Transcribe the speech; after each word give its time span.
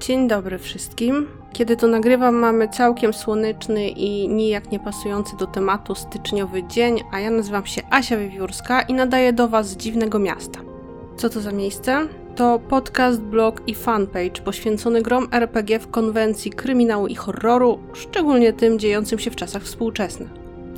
Dzień 0.00 0.28
dobry 0.28 0.58
wszystkim. 0.58 1.26
Kiedy 1.52 1.76
to 1.76 1.86
nagrywam, 1.86 2.34
mamy 2.34 2.68
całkiem 2.68 3.12
słoneczny 3.12 3.88
i 3.88 4.28
nijak 4.28 4.72
nie 4.72 4.80
pasujący 4.80 5.36
do 5.36 5.46
tematu 5.46 5.94
styczniowy 5.94 6.62
dzień, 6.64 7.00
a 7.12 7.20
ja 7.20 7.30
nazywam 7.30 7.66
się 7.66 7.82
Asia 7.90 8.16
Wiewiórska 8.16 8.82
i 8.82 8.94
nadaję 8.94 9.32
do 9.32 9.48
Was 9.48 9.68
z 9.68 9.76
dziwnego 9.76 10.18
miasta. 10.18 10.60
Co 11.16 11.28
to 11.28 11.40
za 11.40 11.52
miejsce? 11.52 12.08
To 12.38 12.58
podcast, 12.58 13.20
blog 13.20 13.62
i 13.66 13.74
fanpage 13.74 14.42
poświęcony 14.44 15.02
grom 15.02 15.28
RPG 15.32 15.78
w 15.78 15.90
konwencji 15.90 16.50
kryminału 16.50 17.06
i 17.06 17.14
horroru, 17.14 17.78
szczególnie 17.92 18.52
tym 18.52 18.78
dziejącym 18.78 19.18
się 19.18 19.30
w 19.30 19.36
czasach 19.36 19.62
współczesnych. 19.62 20.28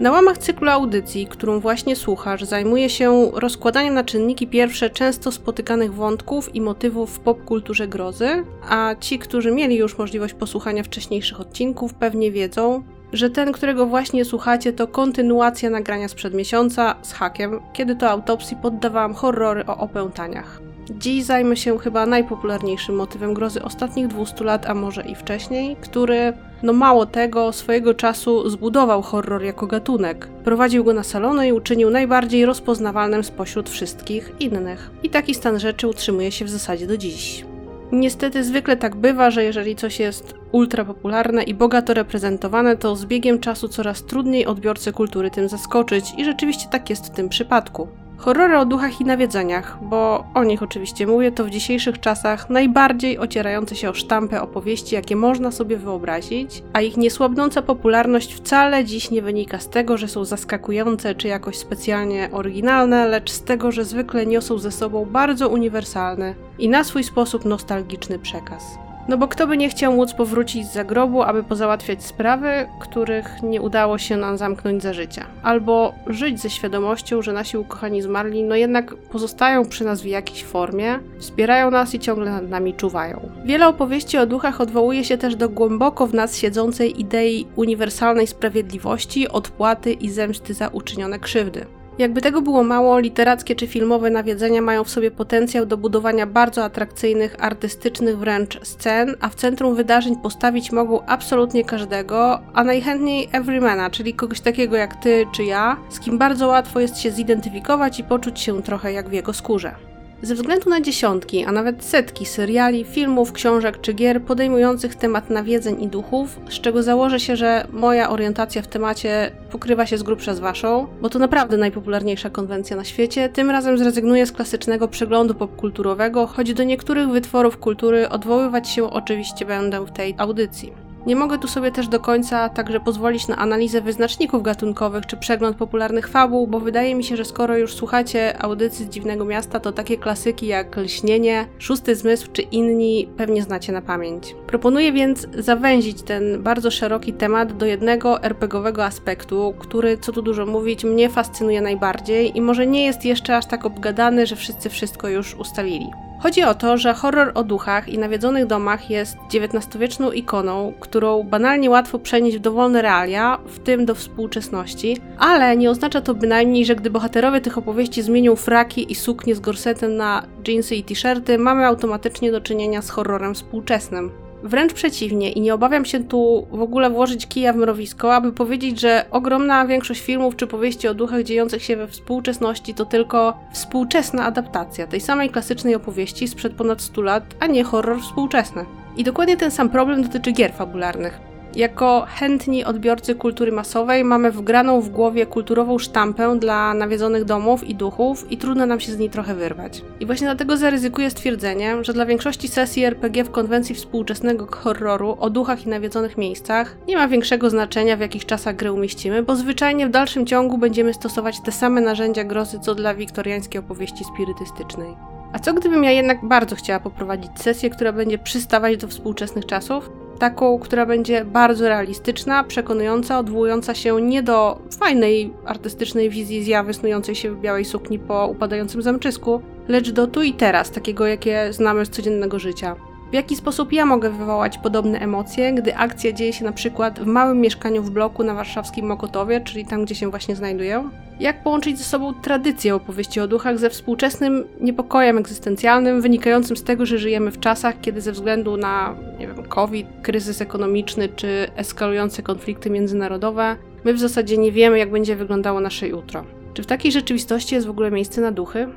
Na 0.00 0.10
łamach 0.10 0.38
cyklu 0.38 0.70
audycji, 0.70 1.26
którą 1.26 1.60
właśnie 1.60 1.96
słuchasz, 1.96 2.42
zajmuję 2.42 2.90
się 2.90 3.30
rozkładaniem 3.34 3.94
na 3.94 4.04
czynniki 4.04 4.46
pierwsze 4.46 4.90
często 4.90 5.32
spotykanych 5.32 5.94
wątków 5.94 6.54
i 6.54 6.60
motywów 6.60 7.16
w 7.16 7.20
popkulturze 7.20 7.88
grozy, 7.88 8.44
a 8.68 8.94
ci, 9.00 9.18
którzy 9.18 9.50
mieli 9.50 9.76
już 9.76 9.98
możliwość 9.98 10.34
posłuchania 10.34 10.82
wcześniejszych 10.82 11.40
odcinków, 11.40 11.94
pewnie 11.94 12.32
wiedzą, 12.32 12.82
że 13.12 13.30
ten, 13.30 13.52
którego 13.52 13.86
właśnie 13.86 14.24
słuchacie, 14.24 14.72
to 14.72 14.86
kontynuacja 14.86 15.70
nagrania 15.70 16.08
sprzed 16.08 16.34
miesiąca 16.34 16.94
z 17.02 17.12
hakiem, 17.12 17.60
kiedy 17.72 17.96
to 17.96 18.10
autopsji 18.10 18.56
poddawałam 18.62 19.14
horrory 19.14 19.66
o 19.66 19.76
opętaniach. 19.76 20.60
Dziś 20.90 21.24
zajmę 21.24 21.56
się 21.56 21.78
chyba 21.78 22.06
najpopularniejszym 22.06 22.94
motywem 22.94 23.34
grozy 23.34 23.62
ostatnich 23.62 24.06
200 24.06 24.44
lat, 24.44 24.66
a 24.66 24.74
może 24.74 25.02
i 25.02 25.14
wcześniej, 25.14 25.76
który, 25.80 26.32
no 26.62 26.72
mało 26.72 27.06
tego, 27.06 27.52
swojego 27.52 27.94
czasu 27.94 28.50
zbudował 28.50 29.02
horror 29.02 29.42
jako 29.42 29.66
gatunek. 29.66 30.28
Prowadził 30.44 30.84
go 30.84 30.92
na 30.92 31.02
salony 31.02 31.48
i 31.48 31.52
uczynił 31.52 31.90
najbardziej 31.90 32.46
rozpoznawalnym 32.46 33.24
spośród 33.24 33.70
wszystkich 33.70 34.32
innych. 34.40 34.90
I 35.02 35.10
taki 35.10 35.34
stan 35.34 35.60
rzeczy 35.60 35.88
utrzymuje 35.88 36.32
się 36.32 36.44
w 36.44 36.50
zasadzie 36.50 36.86
do 36.86 36.96
dziś. 36.96 37.44
Niestety 37.92 38.44
zwykle 38.44 38.76
tak 38.76 38.96
bywa, 38.96 39.30
że 39.30 39.44
jeżeli 39.44 39.76
coś 39.76 40.00
jest 40.00 40.34
ultra 40.56 40.84
popularne 40.84 41.42
i 41.42 41.54
bogato 41.54 41.94
reprezentowane, 41.94 42.76
to 42.76 42.96
z 42.96 43.04
biegiem 43.04 43.38
czasu 43.38 43.68
coraz 43.68 44.02
trudniej 44.02 44.46
odbiorcę 44.46 44.92
kultury 44.92 45.30
tym 45.30 45.48
zaskoczyć 45.48 46.12
i 46.16 46.24
rzeczywiście 46.24 46.68
tak 46.70 46.90
jest 46.90 47.06
w 47.06 47.10
tym 47.10 47.28
przypadku. 47.28 47.88
Horrory 48.18 48.58
o 48.58 48.64
duchach 48.64 49.00
i 49.00 49.04
nawiedzeniach, 49.04 49.78
bo 49.82 50.24
o 50.34 50.44
nich 50.44 50.62
oczywiście 50.62 51.06
mówię, 51.06 51.32
to 51.32 51.44
w 51.44 51.50
dzisiejszych 51.50 52.00
czasach 52.00 52.50
najbardziej 52.50 53.18
ocierające 53.18 53.76
się 53.76 53.90
o 53.90 53.94
sztampę 53.94 54.42
opowieści, 54.42 54.94
jakie 54.94 55.16
można 55.16 55.50
sobie 55.50 55.76
wyobrazić, 55.76 56.62
a 56.72 56.80
ich 56.80 56.96
niesłabnąca 56.96 57.62
popularność 57.62 58.34
wcale 58.34 58.84
dziś 58.84 59.10
nie 59.10 59.22
wynika 59.22 59.58
z 59.58 59.68
tego, 59.68 59.96
że 59.96 60.08
są 60.08 60.24
zaskakujące 60.24 61.14
czy 61.14 61.28
jakoś 61.28 61.56
specjalnie 61.56 62.28
oryginalne, 62.32 63.06
lecz 63.06 63.30
z 63.30 63.42
tego, 63.42 63.72
że 63.72 63.84
zwykle 63.84 64.26
niosą 64.26 64.58
ze 64.58 64.70
sobą 64.70 65.04
bardzo 65.04 65.48
uniwersalny 65.48 66.34
i 66.58 66.68
na 66.68 66.84
swój 66.84 67.04
sposób 67.04 67.44
nostalgiczny 67.44 68.18
przekaz. 68.18 68.85
No 69.08 69.18
bo 69.18 69.28
kto 69.28 69.46
by 69.46 69.56
nie 69.56 69.68
chciał 69.68 69.92
móc 69.92 70.14
powrócić 70.14 70.66
z 70.66 70.72
zagrobu, 70.72 71.22
aby 71.22 71.42
pozałatwiać 71.42 72.04
sprawy, 72.04 72.48
których 72.80 73.42
nie 73.42 73.62
udało 73.62 73.98
się 73.98 74.16
nam 74.16 74.38
zamknąć 74.38 74.82
za 74.82 74.92
życia. 74.92 75.26
Albo 75.42 75.94
żyć 76.06 76.40
ze 76.40 76.50
świadomością, 76.50 77.22
że 77.22 77.32
nasi 77.32 77.58
ukochani 77.58 78.02
zmarli 78.02 78.42
no 78.42 78.56
jednak 78.56 78.94
pozostają 78.94 79.64
przy 79.64 79.84
nas 79.84 80.02
w 80.02 80.06
jakiejś 80.06 80.44
formie, 80.44 80.98
wspierają 81.18 81.70
nas 81.70 81.94
i 81.94 81.98
ciągle 81.98 82.30
nad 82.30 82.48
nami 82.48 82.74
czuwają. 82.74 83.30
Wiele 83.44 83.68
opowieści 83.68 84.18
o 84.18 84.26
duchach 84.26 84.60
odwołuje 84.60 85.04
się 85.04 85.18
też 85.18 85.36
do 85.36 85.48
głęboko 85.48 86.06
w 86.06 86.14
nas 86.14 86.36
siedzącej 86.36 87.00
idei 87.00 87.46
uniwersalnej 87.56 88.26
sprawiedliwości, 88.26 89.28
odpłaty 89.28 89.92
i 89.92 90.10
zemsty 90.10 90.54
za 90.54 90.68
uczynione 90.68 91.18
krzywdy. 91.18 91.66
Jakby 91.98 92.20
tego 92.20 92.42
było 92.42 92.64
mało, 92.64 92.98
literackie 92.98 93.54
czy 93.54 93.66
filmowe 93.66 94.10
nawiedzenia 94.10 94.62
mają 94.62 94.84
w 94.84 94.90
sobie 94.90 95.10
potencjał 95.10 95.66
do 95.66 95.76
budowania 95.76 96.26
bardzo 96.26 96.64
atrakcyjnych, 96.64 97.36
artystycznych 97.38 98.18
wręcz 98.18 98.60
scen, 98.62 99.14
a 99.20 99.28
w 99.28 99.34
centrum 99.34 99.74
wydarzeń 99.74 100.16
postawić 100.16 100.72
mogą 100.72 101.06
absolutnie 101.06 101.64
każdego, 101.64 102.40
a 102.54 102.64
najchętniej 102.64 103.28
everymana, 103.32 103.90
czyli 103.90 104.14
kogoś 104.14 104.40
takiego 104.40 104.76
jak 104.76 105.02
ty 105.02 105.26
czy 105.34 105.44
ja, 105.44 105.76
z 105.88 106.00
kim 106.00 106.18
bardzo 106.18 106.46
łatwo 106.48 106.80
jest 106.80 106.98
się 106.98 107.10
zidentyfikować 107.10 107.98
i 107.98 108.04
poczuć 108.04 108.40
się 108.40 108.62
trochę 108.62 108.92
jak 108.92 109.08
w 109.08 109.12
jego 109.12 109.32
skórze. 109.32 109.95
Ze 110.22 110.34
względu 110.34 110.70
na 110.70 110.80
dziesiątki, 110.80 111.44
a 111.44 111.52
nawet 111.52 111.84
setki 111.84 112.26
seriali, 112.26 112.84
filmów, 112.84 113.32
książek 113.32 113.80
czy 113.80 113.92
gier 113.92 114.22
podejmujących 114.22 114.94
temat 114.94 115.30
nawiedzeń 115.30 115.82
i 115.82 115.88
duchów, 115.88 116.40
z 116.48 116.60
czego 116.60 116.82
założę 116.82 117.20
się, 117.20 117.36
że 117.36 117.66
moja 117.72 118.10
orientacja 118.10 118.62
w 118.62 118.66
temacie 118.66 119.30
pokrywa 119.50 119.86
się 119.86 119.98
z 119.98 120.02
grubsza 120.02 120.34
z 120.34 120.38
waszą, 120.38 120.86
bo 121.00 121.08
to 121.08 121.18
naprawdę 121.18 121.56
najpopularniejsza 121.56 122.30
konwencja 122.30 122.76
na 122.76 122.84
świecie, 122.84 123.28
tym 123.28 123.50
razem 123.50 123.78
zrezygnuję 123.78 124.26
z 124.26 124.32
klasycznego 124.32 124.88
przeglądu 124.88 125.34
popkulturowego, 125.34 126.26
choć 126.26 126.54
do 126.54 126.64
niektórych 126.64 127.08
wytworów 127.08 127.58
kultury 127.58 128.08
odwoływać 128.08 128.68
się 128.68 128.90
oczywiście 128.90 129.44
będę 129.44 129.86
w 129.86 129.92
tej 129.92 130.14
audycji. 130.18 130.85
Nie 131.06 131.16
mogę 131.16 131.38
tu 131.38 131.48
sobie 131.48 131.70
też 131.70 131.88
do 131.88 132.00
końca 132.00 132.48
także 132.48 132.80
pozwolić 132.80 133.28
na 133.28 133.36
analizę 133.36 133.80
wyznaczników 133.80 134.42
gatunkowych 134.42 135.06
czy 135.06 135.16
przegląd 135.16 135.56
popularnych 135.56 136.08
fabuł, 136.08 136.46
bo 136.46 136.60
wydaje 136.60 136.94
mi 136.94 137.04
się, 137.04 137.16
że 137.16 137.24
skoro 137.24 137.56
już 137.56 137.74
słuchacie 137.74 138.42
audycji 138.42 138.84
z 138.84 138.88
Dziwnego 138.88 139.24
Miasta, 139.24 139.60
to 139.60 139.72
takie 139.72 139.98
klasyki 139.98 140.46
jak 140.46 140.76
Lśnienie, 140.76 141.46
Szósty 141.58 141.94
Zmysł 141.94 142.28
czy 142.32 142.42
inni 142.42 143.08
pewnie 143.16 143.42
znacie 143.42 143.72
na 143.72 143.82
pamięć. 143.82 144.34
Proponuję 144.46 144.92
więc 144.92 145.26
zawęzić 145.38 146.02
ten 146.02 146.42
bardzo 146.42 146.70
szeroki 146.70 147.12
temat 147.12 147.56
do 147.56 147.66
jednego 147.66 148.22
RPGowego 148.22 148.84
aspektu, 148.84 149.54
który, 149.58 149.98
co 149.98 150.12
tu 150.12 150.22
dużo 150.22 150.46
mówić, 150.46 150.84
mnie 150.84 151.08
fascynuje 151.08 151.60
najbardziej 151.60 152.38
i 152.38 152.40
może 152.40 152.66
nie 152.66 152.84
jest 152.84 153.04
jeszcze 153.04 153.36
aż 153.36 153.46
tak 153.46 153.66
obgadany, 153.66 154.26
że 154.26 154.36
wszyscy 154.36 154.68
wszystko 154.68 155.08
już 155.08 155.34
ustalili. 155.34 155.90
Chodzi 156.22 156.42
o 156.42 156.54
to, 156.54 156.78
że 156.78 156.94
horror 156.94 157.32
o 157.34 157.44
duchach 157.44 157.88
i 157.88 157.98
nawiedzonych 157.98 158.46
domach 158.46 158.90
jest 158.90 159.16
XIX-wieczną 159.34 160.12
ikoną, 160.12 160.72
którą 160.80 161.22
banalnie 161.22 161.70
łatwo 161.70 161.98
przenieść 161.98 162.36
w 162.36 162.40
dowolne 162.40 162.82
realia, 162.82 163.38
w 163.46 163.58
tym 163.58 163.86
do 163.86 163.94
współczesności, 163.94 164.96
ale 165.18 165.56
nie 165.56 165.70
oznacza 165.70 166.00
to 166.00 166.14
bynajmniej, 166.14 166.66
że 166.66 166.76
gdy 166.76 166.90
bohaterowie 166.90 167.40
tych 167.40 167.58
opowieści 167.58 168.02
zmienią 168.02 168.36
fraki 168.36 168.92
i 168.92 168.94
suknie 168.94 169.34
z 169.34 169.40
gorsetem 169.40 169.96
na 169.96 170.22
jeansy 170.48 170.76
i 170.76 170.84
t-shirty, 170.84 171.38
mamy 171.38 171.66
automatycznie 171.66 172.32
do 172.32 172.40
czynienia 172.40 172.82
z 172.82 172.90
horrorem 172.90 173.34
współczesnym. 173.34 174.25
Wręcz 174.42 174.72
przeciwnie 174.72 175.32
i 175.32 175.40
nie 175.40 175.54
obawiam 175.54 175.84
się 175.84 176.04
tu 176.04 176.46
w 176.52 176.62
ogóle 176.62 176.90
włożyć 176.90 177.26
kija 177.26 177.52
w 177.52 177.56
mrowisko, 177.56 178.14
aby 178.14 178.32
powiedzieć, 178.32 178.80
że 178.80 179.04
ogromna 179.10 179.66
większość 179.66 180.00
filmów 180.00 180.36
czy 180.36 180.46
powieści 180.46 180.88
o 180.88 180.94
duchach 180.94 181.22
dziejących 181.22 181.62
się 181.62 181.76
we 181.76 181.88
współczesności 181.88 182.74
to 182.74 182.84
tylko 182.84 183.38
współczesna 183.52 184.24
adaptacja 184.24 184.86
tej 184.86 185.00
samej 185.00 185.30
klasycznej 185.30 185.74
opowieści 185.74 186.28
sprzed 186.28 186.52
ponad 186.52 186.82
100 186.82 187.02
lat, 187.02 187.24
a 187.40 187.46
nie 187.46 187.64
horror 187.64 188.00
współczesny. 188.00 188.64
I 188.96 189.04
dokładnie 189.04 189.36
ten 189.36 189.50
sam 189.50 189.70
problem 189.70 190.02
dotyczy 190.02 190.32
gier 190.32 190.52
fabularnych. 190.52 191.35
Jako 191.56 192.06
chętni 192.08 192.64
odbiorcy 192.64 193.14
kultury 193.14 193.52
masowej 193.52 194.04
mamy 194.04 194.30
wgraną 194.30 194.80
w 194.80 194.88
głowie 194.88 195.26
kulturową 195.26 195.78
sztampę 195.78 196.38
dla 196.38 196.74
nawiedzonych 196.74 197.24
domów 197.24 197.64
i 197.64 197.74
duchów 197.74 198.30
i 198.32 198.36
trudno 198.36 198.66
nam 198.66 198.80
się 198.80 198.92
z 198.92 198.98
niej 198.98 199.10
trochę 199.10 199.34
wyrwać. 199.34 199.82
I 200.00 200.06
właśnie 200.06 200.26
dlatego 200.26 200.56
zaryzykuję 200.56 201.10
stwierdzenie, 201.10 201.84
że 201.84 201.92
dla 201.92 202.06
większości 202.06 202.48
sesji 202.48 202.84
RPG 202.84 203.24
w 203.24 203.30
konwencji 203.30 203.74
współczesnego 203.74 204.46
horroru 204.46 205.16
o 205.20 205.30
duchach 205.30 205.66
i 205.66 205.68
nawiedzonych 205.68 206.18
miejscach 206.18 206.76
nie 206.88 206.96
ma 206.96 207.08
większego 207.08 207.50
znaczenia 207.50 207.96
w 207.96 208.00
jakich 208.00 208.26
czasach 208.26 208.56
gry 208.56 208.72
umieścimy, 208.72 209.22
bo 209.22 209.36
zwyczajnie 209.36 209.86
w 209.86 209.90
dalszym 209.90 210.26
ciągu 210.26 210.58
będziemy 210.58 210.94
stosować 210.94 211.40
te 211.44 211.52
same 211.52 211.80
narzędzia 211.80 212.24
grozy 212.24 212.58
co 212.60 212.74
dla 212.74 212.94
wiktoriańskiej 212.94 213.58
opowieści 213.58 214.04
spirytystycznej. 214.04 214.88
A 215.32 215.38
co 215.38 215.54
gdybym 215.54 215.84
ja 215.84 215.90
jednak 215.90 216.24
bardzo 216.24 216.56
chciała 216.56 216.80
poprowadzić 216.80 217.30
sesję, 217.36 217.70
która 217.70 217.92
będzie 217.92 218.18
przystawać 218.18 218.76
do 218.76 218.88
współczesnych 218.88 219.46
czasów? 219.46 220.05
Taką, 220.18 220.58
która 220.58 220.86
będzie 220.86 221.24
bardzo 221.24 221.68
realistyczna, 221.68 222.44
przekonująca, 222.44 223.18
odwołująca 223.18 223.74
się 223.74 224.02
nie 224.02 224.22
do 224.22 224.58
fajnej 224.78 225.32
artystycznej 225.44 226.10
wizji 226.10 226.44
zjawy 226.44 226.74
snującej 226.74 227.14
się 227.14 227.30
w 227.30 227.40
białej 227.40 227.64
sukni 227.64 227.98
po 227.98 228.26
upadającym 228.26 228.82
zamczysku, 228.82 229.40
lecz 229.68 229.90
do 229.90 230.06
tu 230.06 230.22
i 230.22 230.32
teraz, 230.32 230.70
takiego 230.70 231.06
jakie 231.06 231.52
znamy 231.52 231.86
z 231.86 231.90
codziennego 231.90 232.38
życia. 232.38 232.76
W 233.10 233.14
jaki 233.14 233.36
sposób 233.36 233.72
ja 233.72 233.86
mogę 233.86 234.10
wywołać 234.10 234.58
podobne 234.58 234.98
emocje, 234.98 235.52
gdy 235.52 235.76
akcja 235.76 236.12
dzieje 236.12 236.32
się 236.32 236.44
na 236.44 236.52
przykład 236.52 237.00
w 237.00 237.06
małym 237.06 237.40
mieszkaniu 237.40 237.82
w 237.82 237.90
bloku 237.90 238.24
na 238.24 238.34
warszawskim 238.34 238.86
Mokotowie, 238.86 239.40
czyli 239.40 239.64
tam, 239.64 239.84
gdzie 239.84 239.94
się 239.94 240.10
właśnie 240.10 240.36
znajduję? 240.36 240.90
Jak 241.20 241.42
połączyć 241.42 241.78
ze 241.78 241.84
sobą 241.84 242.14
tradycję 242.14 242.74
opowieści 242.74 243.20
o 243.20 243.28
duchach 243.28 243.58
ze 243.58 243.70
współczesnym 243.70 244.44
niepokojem 244.60 245.18
egzystencjalnym, 245.18 246.02
wynikającym 246.02 246.56
z 246.56 246.64
tego, 246.64 246.86
że 246.86 246.98
żyjemy 246.98 247.30
w 247.30 247.40
czasach, 247.40 247.80
kiedy 247.80 248.00
ze 248.00 248.12
względu 248.12 248.56
na, 248.56 248.94
nie 249.18 249.26
wiem, 249.26 249.42
COVID, 249.42 249.86
kryzys 250.02 250.40
ekonomiczny 250.40 251.08
czy 251.08 251.48
eskalujące 251.56 252.22
konflikty 252.22 252.70
międzynarodowe, 252.70 253.56
my 253.84 253.94
w 253.94 253.98
zasadzie 253.98 254.38
nie 254.38 254.52
wiemy, 254.52 254.78
jak 254.78 254.90
będzie 254.90 255.16
wyglądało 255.16 255.60
nasze 255.60 255.88
jutro. 255.88 256.24
Czy 256.54 256.62
w 256.62 256.66
takiej 256.66 256.92
rzeczywistości 256.92 257.54
jest 257.54 257.66
w 257.66 257.70
ogóle 257.70 257.90
miejsce 257.90 258.20
na 258.20 258.32
duchy? 258.32 258.68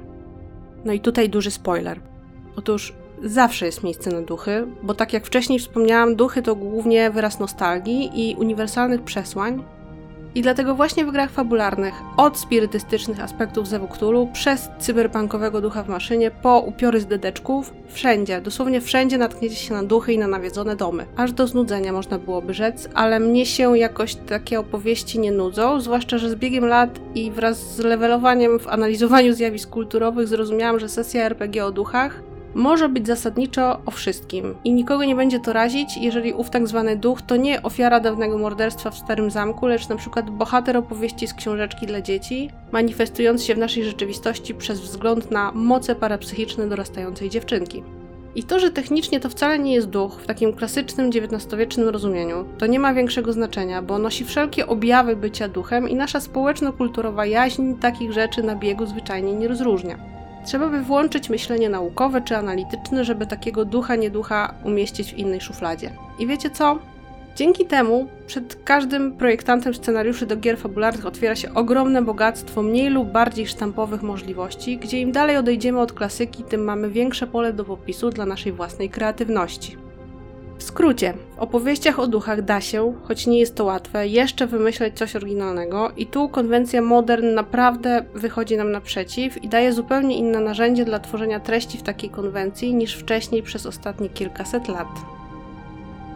No 0.85 0.93
i 0.93 0.99
tutaj 0.99 1.29
duży 1.29 1.51
spoiler. 1.51 1.99
Otóż 2.55 2.93
zawsze 3.23 3.65
jest 3.65 3.83
miejsce 3.83 4.09
na 4.09 4.21
duchy, 4.21 4.67
bo 4.83 4.93
tak 4.93 5.13
jak 5.13 5.25
wcześniej 5.25 5.59
wspomniałam, 5.59 6.15
duchy 6.15 6.41
to 6.41 6.55
głównie 6.55 7.11
wyraz 7.11 7.39
nostalgii 7.39 8.09
i 8.13 8.35
uniwersalnych 8.35 9.01
przesłań. 9.01 9.63
I 10.35 10.41
dlatego 10.41 10.75
właśnie 10.75 11.05
w 11.05 11.11
grach 11.11 11.31
fabularnych, 11.31 11.93
od 12.17 12.37
spirytystycznych 12.37 13.19
aspektów 13.19 13.67
Zewu 13.67 13.87
przez 14.33 14.69
cyberpunkowego 14.79 15.61
ducha 15.61 15.83
w 15.83 15.89
maszynie, 15.89 16.31
po 16.31 16.59
upiory 16.59 17.01
z 17.01 17.05
dedeczków, 17.05 17.73
wszędzie, 17.87 18.41
dosłownie 18.41 18.81
wszędzie 18.81 19.17
natkniecie 19.17 19.55
się 19.55 19.73
na 19.73 19.83
duchy 19.83 20.13
i 20.13 20.17
na 20.17 20.27
nawiedzone 20.27 20.75
domy. 20.75 21.05
Aż 21.15 21.31
do 21.31 21.47
znudzenia 21.47 21.93
można 21.93 22.19
byłoby 22.19 22.53
rzec, 22.53 22.89
ale 22.93 23.19
mnie 23.19 23.45
się 23.45 23.77
jakoś 23.77 24.15
takie 24.15 24.59
opowieści 24.59 25.19
nie 25.19 25.31
nudzą, 25.31 25.81
zwłaszcza, 25.81 26.17
że 26.17 26.29
z 26.29 26.35
biegiem 26.35 26.65
lat 26.65 26.99
i 27.15 27.31
wraz 27.31 27.75
z 27.75 27.79
levelowaniem 27.79 28.59
w 28.59 28.67
analizowaniu 28.67 29.33
zjawisk 29.33 29.69
kulturowych 29.69 30.27
zrozumiałam, 30.27 30.79
że 30.79 30.89
sesja 30.89 31.23
RPG 31.23 31.65
o 31.65 31.71
duchach 31.71 32.28
może 32.55 32.89
być 32.89 33.07
zasadniczo 33.07 33.81
o 33.85 33.91
wszystkim 33.91 34.55
i 34.63 34.73
nikogo 34.73 35.03
nie 35.05 35.15
będzie 35.15 35.39
to 35.39 35.53
razić, 35.53 35.97
jeżeli 35.97 36.33
ów 36.33 36.49
tak 36.49 36.67
zwany 36.67 36.95
duch 36.95 37.21
to 37.21 37.35
nie 37.35 37.63
ofiara 37.63 37.99
dawnego 37.99 38.37
morderstwa 38.37 38.91
w 38.91 38.97
Starym 38.97 39.31
Zamku, 39.31 39.67
lecz 39.67 39.89
na 39.89 39.95
przykład 39.95 40.29
bohater 40.29 40.77
opowieści 40.77 41.27
z 41.27 41.33
książeczki 41.33 41.87
dla 41.87 42.01
dzieci, 42.01 42.49
manifestując 42.71 43.43
się 43.43 43.55
w 43.55 43.57
naszej 43.57 43.83
rzeczywistości 43.83 44.55
przez 44.55 44.81
wzgląd 44.81 45.31
na 45.31 45.51
moce 45.51 45.95
parapsychiczne 45.95 46.67
dorastającej 46.67 47.29
dziewczynki. 47.29 47.83
I 48.35 48.43
to, 48.43 48.59
że 48.59 48.71
technicznie 48.71 49.19
to 49.19 49.29
wcale 49.29 49.59
nie 49.59 49.73
jest 49.73 49.89
duch 49.89 50.21
w 50.21 50.27
takim 50.27 50.53
klasycznym 50.53 51.09
XIX-wiecznym 51.09 51.89
rozumieniu, 51.89 52.45
to 52.57 52.67
nie 52.67 52.79
ma 52.79 52.93
większego 52.93 53.33
znaczenia, 53.33 53.81
bo 53.81 53.99
nosi 53.99 54.25
wszelkie 54.25 54.67
objawy 54.67 55.15
bycia 55.15 55.47
duchem 55.47 55.89
i 55.89 55.95
nasza 55.95 56.19
społeczno-kulturowa 56.19 57.25
jaźń 57.25 57.73
takich 57.73 58.11
rzeczy 58.11 58.43
na 58.43 58.55
biegu 58.55 58.85
zwyczajnie 58.85 59.33
nie 59.33 59.47
rozróżnia. 59.47 60.18
Trzeba 60.45 60.67
by 60.67 60.81
włączyć 60.81 61.29
myślenie 61.29 61.69
naukowe 61.69 62.21
czy 62.21 62.37
analityczne, 62.37 63.05
żeby 63.05 63.27
takiego 63.27 63.65
ducha 63.65 63.95
nieducha 63.95 64.53
umieścić 64.63 65.13
w 65.13 65.17
innej 65.17 65.41
szufladzie. 65.41 65.91
I 66.19 66.27
wiecie 66.27 66.49
co? 66.49 66.79
Dzięki 67.35 67.65
temu 67.65 68.07
przed 68.27 68.63
każdym 68.63 69.11
projektantem 69.11 69.73
scenariuszy 69.73 70.25
do 70.25 70.37
gier 70.37 70.57
fabularnych 70.57 71.05
otwiera 71.05 71.35
się 71.35 71.53
ogromne 71.53 72.01
bogactwo 72.01 72.61
mniej 72.61 72.89
lub 72.89 73.11
bardziej 73.11 73.47
sztampowych 73.47 74.01
możliwości, 74.01 74.77
gdzie 74.77 74.99
im 74.99 75.11
dalej 75.11 75.37
odejdziemy 75.37 75.79
od 75.79 75.93
klasyki, 75.93 76.43
tym 76.43 76.63
mamy 76.63 76.89
większe 76.89 77.27
pole 77.27 77.53
do 77.53 77.65
popisu 77.65 78.09
dla 78.09 78.25
naszej 78.25 78.51
własnej 78.51 78.89
kreatywności. 78.89 79.88
W 80.59 80.63
skrócie, 80.63 81.13
w 81.35 81.39
opowieściach 81.39 81.99
o 81.99 82.07
duchach 82.07 82.41
da 82.41 82.61
się, 82.61 82.93
choć 83.03 83.27
nie 83.27 83.39
jest 83.39 83.55
to 83.55 83.65
łatwe, 83.65 84.07
jeszcze 84.07 84.47
wymyśleć 84.47 84.97
coś 84.97 85.15
oryginalnego 85.15 85.91
i 85.97 86.05
tu 86.05 86.29
konwencja 86.29 86.81
modern 86.81 87.33
naprawdę 87.33 88.05
wychodzi 88.15 88.57
nam 88.57 88.71
naprzeciw 88.71 89.43
i 89.43 89.49
daje 89.49 89.73
zupełnie 89.73 90.17
inne 90.17 90.39
narzędzie 90.39 90.85
dla 90.85 90.99
tworzenia 90.99 91.39
treści 91.39 91.77
w 91.77 91.83
takiej 91.83 92.09
konwencji 92.09 92.73
niż 92.73 92.95
wcześniej 92.95 93.43
przez 93.43 93.65
ostatnie 93.65 94.09
kilkaset 94.09 94.67
lat. 94.67 94.87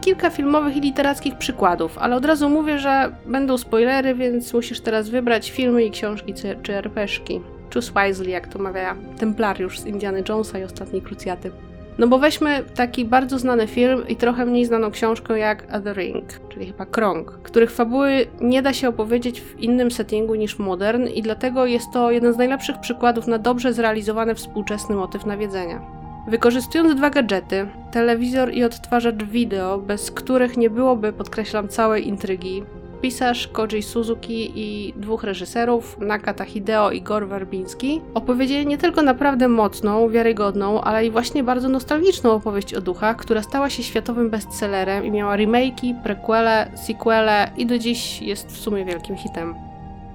Kilka 0.02 0.30
filmowych 0.30 0.78
i 0.78 0.82
literackich 0.82 1.38
przykładów, 1.38 1.98
ale 1.98 2.16
od 2.16 2.26
razu 2.26 2.50
mówię, 2.50 2.80
że 2.80 3.16
będą 3.26 3.58
spoilery, 3.58 4.16
więc 4.16 4.54
musisz 4.54 4.80
teraz 4.80 5.10
wybrać 5.10 5.52
filmy 5.52 5.84
i 5.84 5.92
książki 5.92 6.34
czy 6.64 6.74
RPszki. 6.74 7.42
Choose 7.74 7.92
wisely, 7.92 8.30
jak 8.30 8.48
to 8.48 8.60
mawia 8.60 8.96
Templariusz 9.20 9.80
z 9.80 9.86
Indiana 9.86 10.18
Jonesa 10.30 10.60
i 10.60 10.64
Ostatniej 10.64 11.02
Krucjaty. 11.02 11.52
No 11.98 12.08
bo 12.08 12.20
weźmy 12.20 12.64
taki 12.76 13.06
bardzo 13.06 13.40
znany 13.40 13.68
film 13.68 14.08
i 14.08 14.16
trochę 14.16 14.46
mniej 14.46 14.66
znaną 14.66 14.92
książkę 14.92 15.40
jak 15.40 15.68
The 15.84 15.94
Ring, 15.94 16.26
czyli 16.50 16.66
chyba 16.66 16.86
Krąg, 16.86 17.32
których 17.44 17.72
fabuły 17.72 18.26
nie 18.42 18.62
da 18.62 18.74
się 18.74 18.90
opowiedzieć 18.90 19.42
w 19.42 19.60
innym 19.60 19.92
settingu 19.92 20.36
niż 20.36 20.60
modern 20.60 21.08
i 21.08 21.22
dlatego 21.22 21.66
jest 21.66 21.92
to 21.94 22.12
jeden 22.12 22.34
z 22.34 22.38
najlepszych 22.38 22.80
przykładów 22.80 23.28
na 23.28 23.38
dobrze 23.38 23.74
zrealizowany 23.74 24.36
współczesny 24.36 24.96
motyw 24.96 25.26
nawiedzenia. 25.26 25.82
Wykorzystując 26.28 26.96
dwa 26.96 27.10
gadżety, 27.10 27.68
telewizor 27.92 28.54
i 28.54 28.64
odtwarzacz 28.64 29.24
wideo, 29.24 29.78
bez 29.78 30.12
których 30.12 30.58
nie 30.58 30.70
byłoby, 30.70 31.14
podkreślam, 31.14 31.68
całej 31.68 32.08
intrygi, 32.08 32.64
pisarz 33.04 33.48
Koji 33.48 33.84
Suzuki 33.84 34.52
i 34.56 34.94
dwóch 34.98 35.24
reżyserów, 35.24 35.98
Nakata 36.00 36.46
Hideo 36.46 36.92
i 36.92 37.02
Gore 37.02 37.26
Verbinski, 37.26 38.02
opowiedzieli 38.14 38.68
nie 38.68 38.78
tylko 38.78 39.02
naprawdę 39.02 39.48
mocną, 39.48 40.10
wiarygodną, 40.10 40.82
ale 40.82 41.06
i 41.06 41.12
właśnie 41.12 41.44
bardzo 41.44 41.70
nostalgiczną 41.70 42.32
opowieść 42.32 42.74
o 42.74 42.82
duchach, 42.82 43.18
która 43.18 43.42
stała 43.42 43.70
się 43.70 43.84
światowym 43.84 44.30
bestsellerem 44.30 45.06
i 45.06 45.12
miała 45.12 45.38
remake'i, 45.38 46.04
prequele, 46.04 46.72
sequele 46.76 47.52
i 47.58 47.66
do 47.66 47.78
dziś 47.78 48.22
jest 48.22 48.48
w 48.48 48.58
sumie 48.58 48.86
wielkim 48.86 49.16
hitem. 49.16 49.56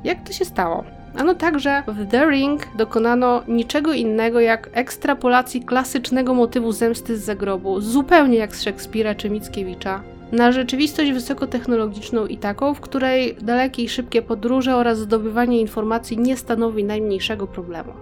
Jak 0.05 0.23
to 0.27 0.33
się 0.33 0.45
stało? 0.45 0.85
Ano 1.17 1.35
także 1.35 1.83
w 1.87 2.11
The 2.11 2.31
Ring 2.31 2.77
dokonano 2.77 3.43
niczego 3.49 3.93
innego 3.93 4.41
jak 4.41 4.71
ekstrapolacji 4.73 5.61
klasycznego 5.61 6.35
motywu 6.35 6.73
zemsty 6.73 7.17
z 7.17 7.25
zagrobu, 7.25 7.81
zupełnie 7.81 8.39
jak 8.39 8.57
z 8.57 8.63
Szekspira 8.63 9.15
czy 9.15 9.31
Mickiewicza, 9.31 10.03
na 10.33 10.53
rzeczywistość 10.53 11.13
wysokotechnologiczną 11.13 12.27
i 12.27 12.39
taką, 12.39 12.75
w 12.75 12.81
której 12.81 13.37
dalekie 13.41 13.83
i 13.83 13.89
szybkie 13.89 14.23
podróże 14.23 14.77
oraz 14.77 14.99
zdobywanie 14.99 15.61
informacji 15.61 16.19
nie 16.19 16.37
stanowi 16.37 16.85
najmniejszego 16.85 17.47
problemu. 17.47 17.93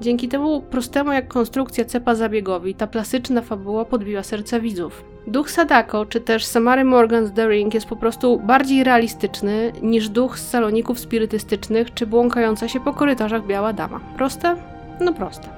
Dzięki 0.00 0.28
temu 0.28 0.62
prostemu 0.62 1.12
jak 1.12 1.28
konstrukcja 1.28 1.84
cepa 1.84 2.14
zabiegowi, 2.14 2.74
ta 2.74 2.86
klasyczna 2.86 3.42
fabuła 3.42 3.84
podbiła 3.84 4.22
serca 4.22 4.60
widzów. 4.60 5.04
Duch 5.26 5.50
Sadako, 5.50 6.06
czy 6.06 6.20
też 6.20 6.44
Samary 6.44 6.82
Morgan's 6.82 7.30
The 7.30 7.48
Ring 7.48 7.74
jest 7.74 7.86
po 7.86 7.96
prostu 7.96 8.40
bardziej 8.40 8.84
realistyczny 8.84 9.72
niż 9.82 10.08
duch 10.08 10.38
z 10.38 10.48
saloników 10.48 10.98
spirytystycznych, 10.98 11.94
czy 11.94 12.06
błąkająca 12.06 12.68
się 12.68 12.80
po 12.80 12.92
korytarzach 12.92 13.46
biała 13.46 13.72
dama. 13.72 14.00
Proste? 14.16 14.56
No 15.00 15.12
proste. 15.12 15.48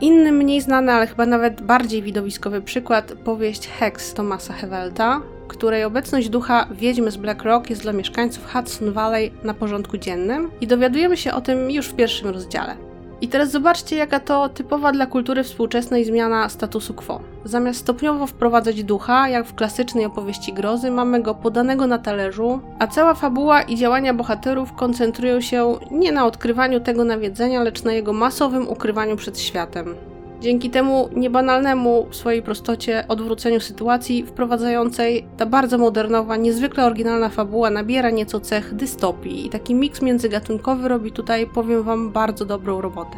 Inny, 0.00 0.32
mniej 0.32 0.60
znany, 0.60 0.92
ale 0.92 1.06
chyba 1.06 1.26
nawet 1.26 1.62
bardziej 1.62 2.02
widowiskowy 2.02 2.62
przykład, 2.62 3.12
powieść 3.24 3.68
Hex 3.68 4.14
Thomasa 4.14 4.52
Hewelta, 4.52 5.20
której 5.46 5.84
obecność 5.84 6.28
ducha 6.28 6.66
wiedźmy 6.70 7.10
z 7.10 7.16
Black 7.16 7.42
Rock 7.42 7.70
jest 7.70 7.82
dla 7.82 7.92
mieszkańców 7.92 8.52
Hudson 8.52 8.92
Valley 8.92 9.32
na 9.44 9.54
porządku 9.54 9.98
dziennym 9.98 10.50
i 10.60 10.66
dowiadujemy 10.66 11.16
się 11.16 11.32
o 11.32 11.40
tym 11.40 11.70
już 11.70 11.86
w 11.86 11.94
pierwszym 11.94 12.28
rozdziale. 12.28 12.76
I 13.20 13.28
teraz 13.28 13.50
zobaczcie, 13.50 13.96
jaka 13.96 14.20
to 14.20 14.48
typowa 14.48 14.92
dla 14.92 15.06
kultury 15.06 15.42
współczesnej 15.42 16.04
zmiana 16.04 16.48
statusu 16.48 16.94
quo. 16.94 17.20
Zamiast 17.44 17.80
stopniowo 17.80 18.26
wprowadzać 18.26 18.84
ducha, 18.84 19.28
jak 19.28 19.46
w 19.46 19.54
klasycznej 19.54 20.04
opowieści 20.04 20.52
grozy, 20.52 20.90
mamy 20.90 21.22
go 21.22 21.34
podanego 21.34 21.86
na 21.86 21.98
talerzu, 21.98 22.60
a 22.78 22.86
cała 22.86 23.14
fabuła 23.14 23.62
i 23.62 23.76
działania 23.76 24.14
bohaterów 24.14 24.72
koncentrują 24.72 25.40
się 25.40 25.74
nie 25.90 26.12
na 26.12 26.26
odkrywaniu 26.26 26.80
tego 26.80 27.04
nawiedzenia, 27.04 27.62
lecz 27.62 27.82
na 27.82 27.92
jego 27.92 28.12
masowym 28.12 28.68
ukrywaniu 28.68 29.16
przed 29.16 29.40
światem. 29.40 29.94
Dzięki 30.40 30.70
temu 30.70 31.08
niebanalnemu 31.16 32.06
w 32.10 32.16
swojej 32.16 32.42
prostocie 32.42 33.04
odwróceniu 33.08 33.60
sytuacji 33.60 34.22
wprowadzającej 34.26 35.26
ta 35.36 35.46
bardzo 35.46 35.78
modernowa, 35.78 36.36
niezwykle 36.36 36.84
oryginalna 36.84 37.28
fabuła 37.28 37.70
nabiera 37.70 38.10
nieco 38.10 38.40
cech 38.40 38.74
dystopii 38.74 39.46
i 39.46 39.50
taki 39.50 39.74
miks 39.74 40.02
międzygatunkowy 40.02 40.88
robi 40.88 41.12
tutaj, 41.12 41.46
powiem 41.46 41.82
wam, 41.82 42.12
bardzo 42.12 42.44
dobrą 42.44 42.80
robotę. 42.80 43.16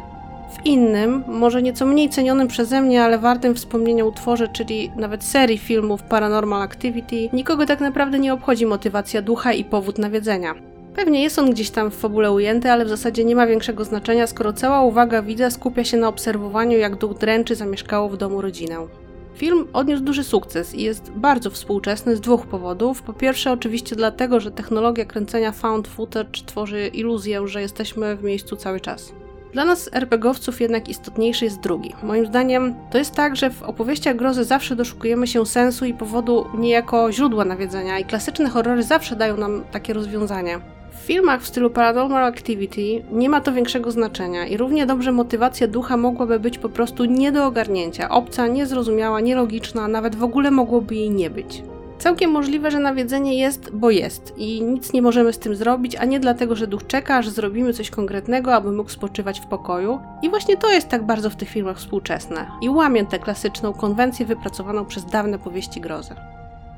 W 0.57 0.65
innym, 0.65 1.23
może 1.27 1.61
nieco 1.61 1.85
mniej 1.85 2.09
cenionym 2.09 2.47
przeze 2.47 2.81
mnie, 2.81 3.03
ale 3.03 3.17
wartym 3.17 3.55
wspomnienia 3.55 4.05
utworze, 4.05 4.47
czyli 4.47 4.91
nawet 4.95 5.23
serii 5.23 5.57
filmów 5.57 6.03
Paranormal 6.03 6.61
Activity, 6.61 7.29
nikogo 7.33 7.65
tak 7.65 7.79
naprawdę 7.81 8.19
nie 8.19 8.33
obchodzi 8.33 8.65
motywacja 8.65 9.21
ducha 9.21 9.53
i 9.53 9.63
powód 9.63 9.97
nawiedzenia. 9.97 10.55
Pewnie 10.95 11.23
jest 11.23 11.39
on 11.39 11.51
gdzieś 11.51 11.69
tam 11.69 11.91
w 11.91 11.95
fabule 11.95 12.31
ujęty, 12.31 12.71
ale 12.71 12.85
w 12.85 12.89
zasadzie 12.89 13.25
nie 13.25 13.35
ma 13.35 13.47
większego 13.47 13.85
znaczenia, 13.85 14.27
skoro 14.27 14.53
cała 14.53 14.81
uwaga 14.81 15.21
widza 15.21 15.49
skupia 15.49 15.83
się 15.83 15.97
na 15.97 16.07
obserwowaniu, 16.07 16.77
jak 16.77 16.95
duch 16.95 17.17
dręczy 17.17 17.55
zamieszkało 17.55 18.09
w 18.09 18.17
domu 18.17 18.41
rodzinę. 18.41 18.87
Film 19.35 19.67
odniósł 19.73 20.03
duży 20.03 20.23
sukces 20.23 20.75
i 20.75 20.83
jest 20.83 21.11
bardzo 21.11 21.49
współczesny 21.49 22.15
z 22.15 22.21
dwóch 22.21 22.47
powodów. 22.47 23.01
Po 23.01 23.13
pierwsze, 23.13 23.51
oczywiście 23.51 23.95
dlatego, 23.95 24.39
że 24.39 24.51
technologia 24.51 25.05
kręcenia 25.05 25.51
found 25.51 25.87
footage 25.87 26.29
tworzy 26.45 26.87
iluzję, 26.87 27.47
że 27.47 27.61
jesteśmy 27.61 28.15
w 28.15 28.23
miejscu 28.23 28.55
cały 28.55 28.79
czas. 28.79 29.13
Dla 29.53 29.65
nas 29.65 29.89
RPGowców 29.93 30.61
jednak 30.61 30.89
istotniejszy 30.89 31.45
jest 31.45 31.59
drugi. 31.59 31.93
Moim 32.03 32.25
zdaniem 32.25 32.75
to 32.91 32.97
jest 32.97 33.15
tak, 33.15 33.35
że 33.35 33.49
w 33.49 33.63
opowieściach 33.63 34.15
grozy 34.15 34.43
zawsze 34.43 34.75
doszukujemy 34.75 35.27
się 35.27 35.45
sensu 35.45 35.85
i 35.85 35.93
powodu 35.93 36.45
niejako 36.57 37.11
źródła 37.11 37.45
nawiedzenia 37.45 37.99
i 37.99 38.05
klasyczne 38.05 38.49
horrory 38.49 38.83
zawsze 38.83 39.15
dają 39.15 39.37
nam 39.37 39.63
takie 39.71 39.93
rozwiązania. 39.93 40.78
W 40.91 41.05
filmach 41.05 41.41
w 41.41 41.47
stylu 41.47 41.69
Paranormal 41.69 42.23
Activity 42.23 43.03
nie 43.11 43.29
ma 43.29 43.41
to 43.41 43.53
większego 43.53 43.91
znaczenia 43.91 44.47
i 44.47 44.57
równie 44.57 44.85
dobrze 44.85 45.11
motywacja 45.11 45.67
ducha 45.67 45.97
mogłaby 45.97 46.39
być 46.39 46.57
po 46.57 46.69
prostu 46.69 47.05
nie 47.05 47.31
do 47.31 47.45
ogarnięcia, 47.45 48.09
obca, 48.09 48.47
niezrozumiała, 48.47 49.19
nielogiczna, 49.19 49.87
nawet 49.87 50.15
w 50.15 50.23
ogóle 50.23 50.51
mogłoby 50.51 50.95
jej 50.95 51.09
nie 51.09 51.29
być. 51.29 51.63
Całkiem 51.99 52.31
możliwe, 52.31 52.71
że 52.71 52.79
nawiedzenie 52.79 53.39
jest, 53.39 53.69
bo 53.73 53.89
jest 53.89 54.33
i 54.37 54.61
nic 54.61 54.93
nie 54.93 55.01
możemy 55.01 55.33
z 55.33 55.39
tym 55.39 55.55
zrobić, 55.55 55.95
a 55.95 56.05
nie 56.05 56.19
dlatego, 56.19 56.55
że 56.55 56.67
duch 56.67 56.87
czeka, 56.87 57.15
aż 57.15 57.29
zrobimy 57.29 57.73
coś 57.73 57.89
konkretnego, 57.89 58.55
aby 58.55 58.71
mógł 58.71 58.89
spoczywać 58.89 59.39
w 59.39 59.45
pokoju. 59.45 59.99
I 60.21 60.29
właśnie 60.29 60.57
to 60.57 60.71
jest 60.71 60.89
tak 60.89 61.05
bardzo 61.05 61.29
w 61.29 61.35
tych 61.35 61.49
filmach 61.49 61.77
współczesne 61.77 62.47
i 62.61 62.69
łamie 62.69 63.05
tę 63.05 63.19
klasyczną 63.19 63.73
konwencję 63.73 64.25
wypracowaną 64.25 64.85
przez 64.85 65.05
dawne 65.05 65.39
powieści 65.39 65.81
grozy. 65.81 66.15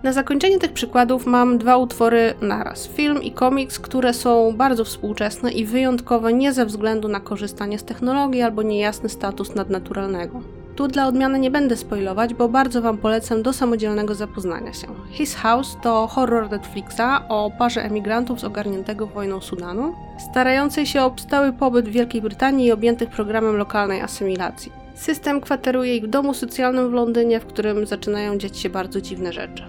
Na 0.03 0.13
zakończenie 0.13 0.59
tych 0.59 0.73
przykładów 0.73 1.25
mam 1.25 1.57
dwa 1.57 1.77
utwory 1.77 2.33
naraz: 2.41 2.87
film 2.87 3.23
i 3.23 3.31
komiks, 3.31 3.79
które 3.79 4.13
są 4.13 4.53
bardzo 4.57 4.85
współczesne 4.85 5.51
i 5.51 5.65
wyjątkowe 5.65 6.33
nie 6.33 6.53
ze 6.53 6.65
względu 6.65 7.07
na 7.07 7.19
korzystanie 7.19 7.79
z 7.79 7.83
technologii 7.83 8.41
albo 8.41 8.63
niejasny 8.63 9.09
status 9.09 9.55
nadnaturalnego. 9.55 10.41
Tu 10.75 10.87
dla 10.87 11.07
odmiany 11.07 11.39
nie 11.39 11.51
będę 11.51 11.77
spoilować, 11.77 12.33
bo 12.33 12.49
bardzo 12.49 12.81
Wam 12.81 12.97
polecam 12.97 13.43
do 13.43 13.53
samodzielnego 13.53 14.15
zapoznania 14.15 14.73
się. 14.73 14.87
His 15.11 15.35
House 15.35 15.77
to 15.83 16.07
horror 16.07 16.51
Netflixa 16.51 17.25
o 17.29 17.51
parze 17.59 17.83
emigrantów 17.83 18.39
z 18.39 18.43
ogarniętego 18.43 19.07
wojną 19.07 19.41
Sudanu, 19.41 19.93
starającej 20.31 20.85
się 20.85 21.01
o 21.01 21.13
stały 21.17 21.53
pobyt 21.53 21.89
w 21.89 21.91
Wielkiej 21.91 22.21
Brytanii 22.21 22.67
i 22.67 22.71
objętych 22.71 23.09
programem 23.09 23.57
lokalnej 23.57 24.01
asymilacji. 24.01 24.71
System 24.95 25.41
kwateruje 25.41 25.97
ich 25.97 26.03
w 26.03 26.07
domu 26.07 26.33
socjalnym 26.33 26.89
w 26.89 26.93
Londynie, 26.93 27.39
w 27.39 27.45
którym 27.45 27.85
zaczynają 27.85 28.37
dziać 28.37 28.57
się 28.57 28.69
bardzo 28.69 29.01
dziwne 29.01 29.33
rzeczy. 29.33 29.63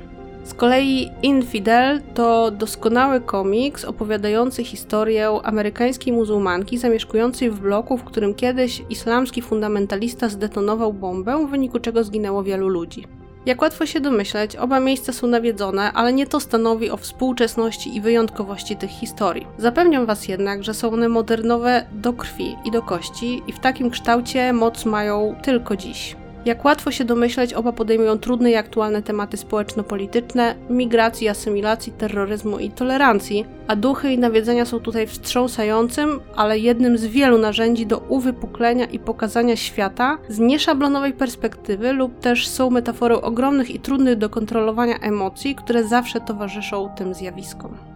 Z 0.45 0.55
kolei 0.55 1.11
Infidel 1.23 2.01
to 2.15 2.51
doskonały 2.51 3.21
komiks 3.21 3.85
opowiadający 3.85 4.65
historię 4.65 5.29
amerykańskiej 5.43 6.13
muzułmanki 6.13 6.79
zamieszkującej 6.79 7.51
w 7.51 7.61
bloku, 7.61 7.99
w 7.99 8.05
którym 8.05 8.35
kiedyś 8.35 8.83
islamski 8.91 9.43
fundamentalista 9.43 10.29
zdetonował 10.29 10.93
bombę, 10.93 11.47
w 11.47 11.51
wyniku 11.51 11.79
czego 11.81 12.05
zginęło 12.05 12.43
wielu 12.43 12.69
ludzi. 12.69 13.05
Jak 13.47 13.63
łatwo 13.63 13.87
się 13.87 14.01
domyśleć, 14.01 14.57
oba 14.57 14.81
miejsca 14.81 15.13
są 15.13 15.27
nawiedzone, 15.27 15.93
ale 15.93 16.13
nie 16.13 16.27
to 16.27 16.41
stanowi 16.41 16.91
o 16.91 16.97
współczesności 16.97 17.97
i 17.97 18.01
wyjątkowości 18.01 18.77
tych 18.77 18.91
historii. 18.91 19.47
Zapewniam 19.59 20.07
Was 20.07 20.29
jednak, 20.29 20.65
że 20.65 20.75
są 20.75 20.93
one 20.93 21.09
modernowe 21.09 21.87
do 21.93 22.13
krwi 22.13 22.57
i 22.65 22.71
do 22.71 22.83
kości 22.83 23.43
i 23.47 23.53
w 23.53 23.59
takim 23.59 23.91
kształcie 23.91 24.53
moc 24.53 24.85
mają 24.85 25.35
tylko 25.43 25.77
dziś. 25.77 26.17
Jak 26.45 26.65
łatwo 26.65 26.91
się 26.91 27.05
domyśleć, 27.05 27.55
oba 27.55 27.73
podejmują 27.73 28.19
trudne 28.19 28.51
i 28.51 28.57
aktualne 28.57 29.03
tematy 29.03 29.37
społeczno-polityczne, 29.37 30.55
migracji, 30.71 31.29
asymilacji, 31.29 31.93
terroryzmu 31.93 32.59
i 32.59 32.71
tolerancji, 32.71 33.47
a 33.67 33.77
duchy 33.77 34.13
i 34.13 34.19
nawiedzenia 34.19 34.65
są 34.65 34.81
tutaj 34.81 35.07
wstrząsającym, 35.07 36.21
ale 36.37 36.59
jednym 36.59 36.99
z 36.99 37.05
wielu 37.05 37.39
narzędzi 37.39 37.87
do 37.87 37.99
uwypuklenia 37.99 38.87
i 38.87 38.99
pokazania 38.99 39.57
świata 39.57 40.19
z 40.29 40.39
nieszablonowej 40.39 41.13
perspektywy 41.13 41.93
lub 41.93 42.21
też 42.21 42.49
są 42.49 42.71
metaforą 42.71 43.21
ogromnych 43.21 43.71
i 43.71 43.81
trudnych 43.81 44.19
do 44.19 44.31
kontrolowania 44.31 44.99
emocji, 44.99 45.55
które 45.55 45.85
zawsze 45.85 46.21
towarzyszą 46.21 46.91
tym 46.97 47.15
zjawiskom. 47.15 47.92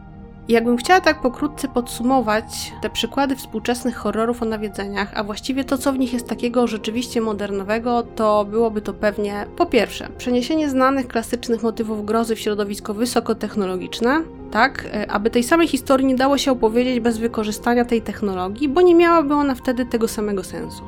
Jakbym 0.48 0.76
chciała 0.76 1.00
tak 1.00 1.20
pokrótce 1.20 1.68
podsumować 1.68 2.72
te 2.80 2.90
przykłady 2.90 3.36
współczesnych 3.36 3.96
horrorów 3.96 4.42
o 4.42 4.44
nawiedzeniach, 4.44 5.12
a 5.14 5.24
właściwie 5.24 5.64
to, 5.64 5.78
co 5.78 5.92
w 5.92 5.98
nich 5.98 6.12
jest 6.12 6.28
takiego 6.28 6.66
rzeczywiście 6.66 7.20
modernowego, 7.20 8.02
to 8.02 8.44
byłoby 8.44 8.80
to 8.80 8.92
pewnie 8.92 9.46
po 9.56 9.66
pierwsze 9.66 10.08
przeniesienie 10.18 10.70
znanych 10.70 11.08
klasycznych 11.08 11.62
motywów 11.62 12.04
grozy 12.04 12.36
w 12.36 12.40
środowisko 12.40 12.94
wysokotechnologiczne, 12.94 14.22
tak, 14.50 14.88
e, 14.92 15.10
aby 15.10 15.30
tej 15.30 15.42
samej 15.42 15.68
historii 15.68 16.06
nie 16.06 16.16
dało 16.16 16.38
się 16.38 16.52
opowiedzieć 16.52 17.00
bez 17.00 17.18
wykorzystania 17.18 17.84
tej 17.84 18.02
technologii, 18.02 18.68
bo 18.68 18.80
nie 18.80 18.94
miałaby 18.94 19.34
ona 19.34 19.54
wtedy 19.54 19.86
tego 19.86 20.08
samego 20.08 20.44
sensu. 20.44 20.82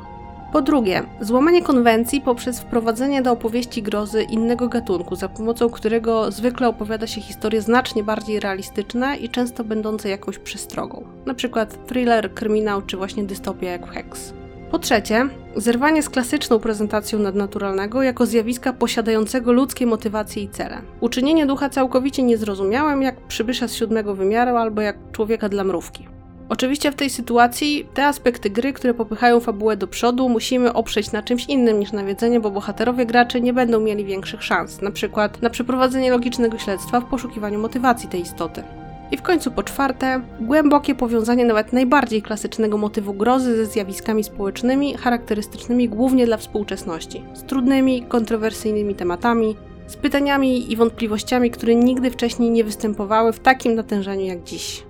Po 0.52 0.62
drugie, 0.62 1.02
złamanie 1.20 1.62
konwencji 1.62 2.20
poprzez 2.20 2.60
wprowadzenie 2.60 3.22
do 3.22 3.32
opowieści 3.32 3.82
grozy 3.82 4.22
innego 4.22 4.68
gatunku, 4.68 5.16
za 5.16 5.28
pomocą 5.28 5.70
którego 5.70 6.30
zwykle 6.30 6.68
opowiada 6.68 7.06
się 7.06 7.20
historie 7.20 7.62
znacznie 7.62 8.04
bardziej 8.04 8.40
realistyczne 8.40 9.16
i 9.16 9.28
często 9.28 9.64
będące 9.64 10.08
jakąś 10.08 10.38
przestrogą, 10.38 11.04
przykład 11.36 11.86
thriller, 11.86 12.34
kryminał 12.34 12.82
czy 12.82 12.96
właśnie 12.96 13.24
dystopia 13.24 13.70
jak 13.70 13.90
Hex. 13.90 14.32
Po 14.70 14.78
trzecie, 14.78 15.28
zerwanie 15.56 16.02
z 16.02 16.08
klasyczną 16.08 16.58
prezentacją 16.58 17.18
nadnaturalnego 17.18 18.02
jako 18.02 18.26
zjawiska 18.26 18.72
posiadającego 18.72 19.52
ludzkie 19.52 19.86
motywacje 19.86 20.42
i 20.42 20.48
cele. 20.48 20.82
Uczynienie 21.00 21.46
ducha 21.46 21.68
całkowicie 21.68 22.22
niezrozumiałym 22.22 23.02
jak 23.02 23.20
przybysza 23.20 23.68
z 23.68 23.74
siódmego 23.74 24.14
wymiaru 24.14 24.56
albo 24.56 24.80
jak 24.80 24.96
człowieka 25.12 25.48
dla 25.48 25.64
mrówki. 25.64 26.17
Oczywiście 26.48 26.92
w 26.92 26.94
tej 26.94 27.10
sytuacji 27.10 27.88
te 27.94 28.06
aspekty 28.06 28.50
gry, 28.50 28.72
które 28.72 28.94
popychają 28.94 29.40
fabułę 29.40 29.76
do 29.76 29.86
przodu, 29.86 30.28
musimy 30.28 30.72
oprzeć 30.72 31.12
na 31.12 31.22
czymś 31.22 31.46
innym 31.46 31.80
niż 31.80 31.92
nawiedzenie, 31.92 32.40
bo 32.40 32.50
bohaterowie 32.50 33.06
graczy 33.06 33.40
nie 33.40 33.52
będą 33.52 33.80
mieli 33.80 34.04
większych 34.04 34.42
szans, 34.42 34.82
na 34.82 34.90
przykład 34.90 35.42
na 35.42 35.50
przeprowadzenie 35.50 36.10
logicznego 36.10 36.58
śledztwa 36.58 37.00
w 37.00 37.04
poszukiwaniu 37.04 37.58
motywacji 37.58 38.08
tej 38.08 38.20
istoty. 38.20 38.62
I 39.10 39.16
w 39.16 39.22
końcu 39.22 39.50
po 39.50 39.62
czwarte, 39.62 40.22
głębokie 40.40 40.94
powiązanie 40.94 41.44
nawet 41.44 41.72
najbardziej 41.72 42.22
klasycznego 42.22 42.78
motywu 42.78 43.14
grozy 43.14 43.56
ze 43.56 43.66
zjawiskami 43.66 44.24
społecznymi, 44.24 44.96
charakterystycznymi 44.96 45.88
głównie 45.88 46.26
dla 46.26 46.36
współczesności, 46.36 47.24
z 47.34 47.42
trudnymi, 47.42 48.02
kontrowersyjnymi 48.02 48.94
tematami, 48.94 49.56
z 49.86 49.96
pytaniami 49.96 50.72
i 50.72 50.76
wątpliwościami, 50.76 51.50
które 51.50 51.74
nigdy 51.74 52.10
wcześniej 52.10 52.50
nie 52.50 52.64
występowały 52.64 53.32
w 53.32 53.40
takim 53.40 53.74
natężeniu 53.74 54.26
jak 54.26 54.44
dziś. 54.44 54.87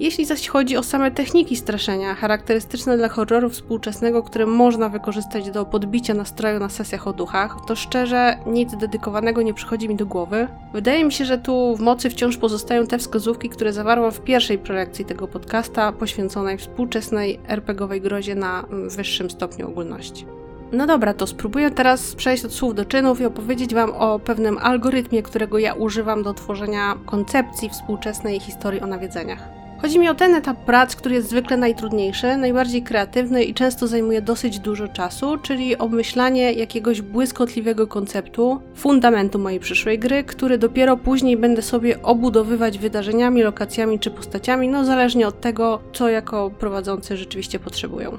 Jeśli 0.00 0.24
zaś 0.24 0.48
chodzi 0.48 0.76
o 0.76 0.82
same 0.82 1.10
techniki 1.10 1.56
straszenia, 1.56 2.14
charakterystyczne 2.14 2.96
dla 2.96 3.08
horroru 3.08 3.50
współczesnego, 3.50 4.22
które 4.22 4.46
można 4.46 4.88
wykorzystać 4.88 5.50
do 5.50 5.64
podbicia 5.64 6.14
nastroju 6.14 6.60
na 6.60 6.68
sesjach 6.68 7.08
o 7.08 7.12
duchach, 7.12 7.56
to 7.66 7.76
szczerze 7.76 8.38
nic 8.46 8.76
dedykowanego 8.76 9.42
nie 9.42 9.54
przychodzi 9.54 9.88
mi 9.88 9.96
do 9.96 10.06
głowy. 10.06 10.48
Wydaje 10.72 11.04
mi 11.04 11.12
się, 11.12 11.24
że 11.24 11.38
tu 11.38 11.76
w 11.76 11.80
mocy 11.80 12.10
wciąż 12.10 12.36
pozostają 12.36 12.86
te 12.86 12.98
wskazówki, 12.98 13.48
które 13.48 13.72
zawarłam 13.72 14.12
w 14.12 14.20
pierwszej 14.20 14.58
prelekcji 14.58 15.04
tego 15.04 15.28
podcasta, 15.28 15.92
poświęconej 15.92 16.58
współczesnej 16.58 17.40
RPGowej 17.48 18.00
grozie 18.00 18.34
na 18.34 18.64
wyższym 18.96 19.30
stopniu 19.30 19.68
ogólności. 19.68 20.26
No 20.72 20.86
dobra, 20.86 21.14
to 21.14 21.26
spróbuję 21.26 21.70
teraz 21.70 22.14
przejść 22.14 22.44
od 22.44 22.52
słów 22.52 22.74
do 22.74 22.84
czynów 22.84 23.20
i 23.20 23.24
opowiedzieć 23.24 23.74
Wam 23.74 23.90
o 23.90 24.18
pewnym 24.18 24.58
algorytmie, 24.58 25.22
którego 25.22 25.58
ja 25.58 25.74
używam 25.74 26.22
do 26.22 26.34
tworzenia 26.34 26.94
koncepcji 27.06 27.68
współczesnej 27.68 28.40
historii 28.40 28.80
o 28.80 28.86
nawiedzeniach. 28.86 29.63
Chodzi 29.84 29.98
mi 29.98 30.08
o 30.08 30.14
ten 30.14 30.34
etap 30.34 30.56
prac, 30.56 30.96
który 30.96 31.14
jest 31.14 31.28
zwykle 31.28 31.56
najtrudniejszy, 31.56 32.36
najbardziej 32.36 32.82
kreatywny 32.82 33.44
i 33.44 33.54
często 33.54 33.86
zajmuje 33.86 34.22
dosyć 34.22 34.58
dużo 34.58 34.88
czasu, 34.88 35.38
czyli 35.38 35.78
obmyślanie 35.78 36.52
jakiegoś 36.52 37.02
błyskotliwego 37.02 37.86
konceptu, 37.86 38.60
fundamentu 38.74 39.38
mojej 39.38 39.60
przyszłej 39.60 39.98
gry, 39.98 40.24
który 40.24 40.58
dopiero 40.58 40.96
później 40.96 41.36
będę 41.36 41.62
sobie 41.62 42.02
obudowywać 42.02 42.78
wydarzeniami, 42.78 43.42
lokacjami 43.42 43.98
czy 43.98 44.10
postaciami, 44.10 44.68
no 44.68 44.84
zależnie 44.84 45.28
od 45.28 45.40
tego, 45.40 45.80
co 45.92 46.08
jako 46.08 46.50
prowadzący 46.50 47.16
rzeczywiście 47.16 47.58
potrzebują. 47.58 48.18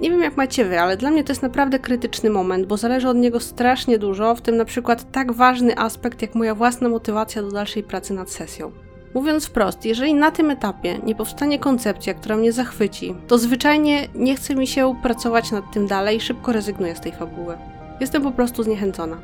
Nie 0.00 0.10
wiem 0.10 0.22
jak 0.22 0.36
macie 0.36 0.64
wy, 0.64 0.80
ale 0.80 0.96
dla 0.96 1.10
mnie 1.10 1.24
to 1.24 1.32
jest 1.32 1.42
naprawdę 1.42 1.78
krytyczny 1.78 2.30
moment, 2.30 2.66
bo 2.66 2.76
zależy 2.76 3.08
od 3.08 3.16
niego 3.16 3.40
strasznie 3.40 3.98
dużo, 3.98 4.34
w 4.34 4.40
tym 4.40 4.56
na 4.56 4.64
przykład 4.64 5.12
tak 5.12 5.32
ważny 5.32 5.78
aspekt 5.78 6.22
jak 6.22 6.34
moja 6.34 6.54
własna 6.54 6.88
motywacja 6.88 7.42
do 7.42 7.50
dalszej 7.50 7.82
pracy 7.82 8.14
nad 8.14 8.30
sesją. 8.30 8.85
Mówiąc 9.16 9.46
wprost, 9.46 9.84
jeżeli 9.84 10.14
na 10.14 10.30
tym 10.30 10.50
etapie 10.50 10.98
nie 11.04 11.14
powstanie 11.14 11.58
koncepcja, 11.58 12.14
która 12.14 12.36
mnie 12.36 12.52
zachwyci, 12.52 13.14
to 13.26 13.38
zwyczajnie 13.38 14.08
nie 14.14 14.36
chce 14.36 14.54
mi 14.54 14.66
się 14.66 14.94
pracować 15.02 15.52
nad 15.52 15.72
tym 15.72 15.86
dalej 15.86 16.16
i 16.16 16.20
szybko 16.20 16.52
rezygnuję 16.52 16.96
z 16.96 17.00
tej 17.00 17.12
fabuły. 17.12 17.58
Jestem 18.00 18.22
po 18.22 18.30
prostu 18.30 18.62
zniechęcona. 18.62 19.16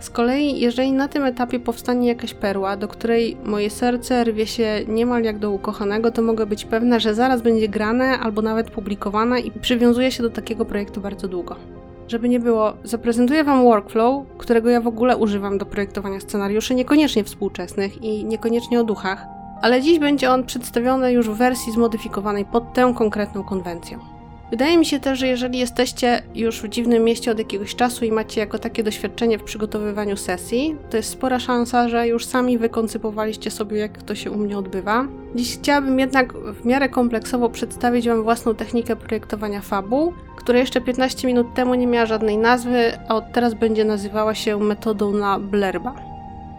Z 0.00 0.10
kolei, 0.10 0.60
jeżeli 0.60 0.92
na 0.92 1.08
tym 1.08 1.24
etapie 1.24 1.60
powstanie 1.60 2.08
jakaś 2.08 2.34
perła, 2.34 2.76
do 2.76 2.88
której 2.88 3.36
moje 3.44 3.70
serce 3.70 4.24
rwie 4.24 4.46
się 4.46 4.80
niemal 4.88 5.22
jak 5.22 5.38
do 5.38 5.50
ukochanego, 5.50 6.10
to 6.10 6.22
mogę 6.22 6.46
być 6.46 6.64
pewna, 6.64 6.98
że 6.98 7.14
zaraz 7.14 7.42
będzie 7.42 7.68
grane 7.68 8.18
albo 8.18 8.42
nawet 8.42 8.70
publikowane 8.70 9.40
i 9.40 9.50
przywiązuję 9.50 10.12
się 10.12 10.22
do 10.22 10.30
takiego 10.30 10.64
projektu 10.64 11.00
bardzo 11.00 11.28
długo. 11.28 11.56
Żeby 12.08 12.28
nie 12.28 12.40
było, 12.40 12.72
zaprezentuję 12.84 13.44
Wam 13.44 13.64
workflow, 13.64 14.26
którego 14.38 14.70
ja 14.70 14.80
w 14.80 14.86
ogóle 14.86 15.16
używam 15.16 15.58
do 15.58 15.66
projektowania 15.66 16.20
scenariuszy, 16.20 16.74
niekoniecznie 16.74 17.24
współczesnych 17.24 18.02
i 18.02 18.24
niekoniecznie 18.24 18.80
o 18.80 18.84
duchach, 18.84 19.26
ale 19.62 19.82
dziś 19.82 19.98
będzie 19.98 20.30
on 20.30 20.44
przedstawiony 20.44 21.12
już 21.12 21.30
w 21.30 21.34
wersji 21.34 21.72
zmodyfikowanej 21.72 22.44
pod 22.44 22.72
tę 22.72 22.94
konkretną 22.98 23.44
konwencją. 23.44 23.98
Wydaje 24.50 24.78
mi 24.78 24.86
się 24.86 25.00
też, 25.00 25.18
że 25.18 25.26
jeżeli 25.26 25.58
jesteście 25.58 26.22
już 26.34 26.62
w 26.62 26.68
dziwnym 26.68 27.04
mieście 27.04 27.30
od 27.30 27.38
jakiegoś 27.38 27.74
czasu 27.76 28.04
i 28.04 28.12
macie 28.12 28.40
jako 28.40 28.58
takie 28.58 28.82
doświadczenie 28.82 29.38
w 29.38 29.42
przygotowywaniu 29.42 30.16
sesji, 30.16 30.76
to 30.90 30.96
jest 30.96 31.10
spora 31.10 31.38
szansa, 31.38 31.88
że 31.88 32.08
już 32.08 32.26
sami 32.26 32.58
wykoncypowaliście 32.58 33.50
sobie, 33.50 33.78
jak 33.78 34.02
to 34.02 34.14
się 34.14 34.30
u 34.30 34.38
mnie 34.38 34.58
odbywa. 34.58 35.06
Dziś 35.34 35.58
chciałabym 35.58 35.98
jednak 35.98 36.32
w 36.34 36.64
miarę 36.64 36.88
kompleksowo 36.88 37.48
przedstawić 37.48 38.08
Wam 38.08 38.22
własną 38.22 38.54
technikę 38.54 38.96
projektowania 38.96 39.60
fabuł, 39.60 40.12
która 40.48 40.58
jeszcze 40.58 40.80
15 40.80 41.26
minut 41.26 41.54
temu 41.54 41.74
nie 41.74 41.86
miała 41.86 42.06
żadnej 42.06 42.38
nazwy, 42.38 42.92
a 43.08 43.14
od 43.14 43.32
teraz 43.32 43.54
będzie 43.54 43.84
nazywała 43.84 44.34
się 44.34 44.58
metodą 44.58 45.12
na 45.12 45.38
blerba. 45.38 45.94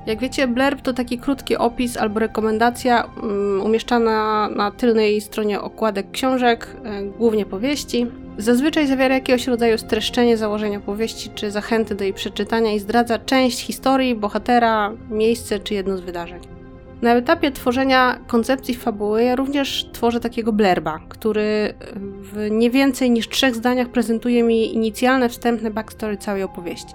Jak 0.05 0.19
wiecie, 0.19 0.47
blurb 0.47 0.81
to 0.81 0.93
taki 0.93 1.17
krótki 1.17 1.57
opis 1.57 1.97
albo 1.97 2.19
rekomendacja 2.19 3.03
um, 3.21 3.61
umieszczana 3.61 4.49
na 4.55 4.71
tylnej 4.71 5.21
stronie 5.21 5.61
okładek 5.61 6.11
książek, 6.11 6.75
e, 6.83 7.03
głównie 7.03 7.45
powieści. 7.45 8.07
Zazwyczaj 8.37 8.87
zawiera 8.87 9.15
jakiegoś 9.15 9.47
rodzaju 9.47 9.77
streszczenie 9.77 10.37
założenia 10.37 10.79
powieści 10.79 11.29
czy 11.35 11.51
zachęty 11.51 11.95
do 11.95 12.03
jej 12.03 12.13
przeczytania 12.13 12.71
i 12.71 12.79
zdradza 12.79 13.19
część 13.19 13.59
historii, 13.59 14.15
bohatera, 14.15 14.91
miejsce 15.09 15.59
czy 15.59 15.73
jedno 15.73 15.97
z 15.97 16.01
wydarzeń. 16.01 16.58
Na 17.01 17.13
etapie 17.15 17.51
tworzenia 17.51 18.19
koncepcji 18.27 18.75
fabuły 18.75 19.23
ja 19.23 19.35
również 19.35 19.89
tworzę 19.91 20.19
takiego 20.19 20.53
blerba, 20.53 20.99
który 21.09 21.73
w 21.95 22.47
nie 22.51 22.69
więcej 22.69 23.11
niż 23.11 23.29
trzech 23.29 23.55
zdaniach 23.55 23.89
prezentuje 23.89 24.43
mi 24.43 24.73
inicjalne, 24.73 25.29
wstępne 25.29 25.71
backstory 25.71 26.17
całej 26.17 26.43
opowieści. 26.43 26.93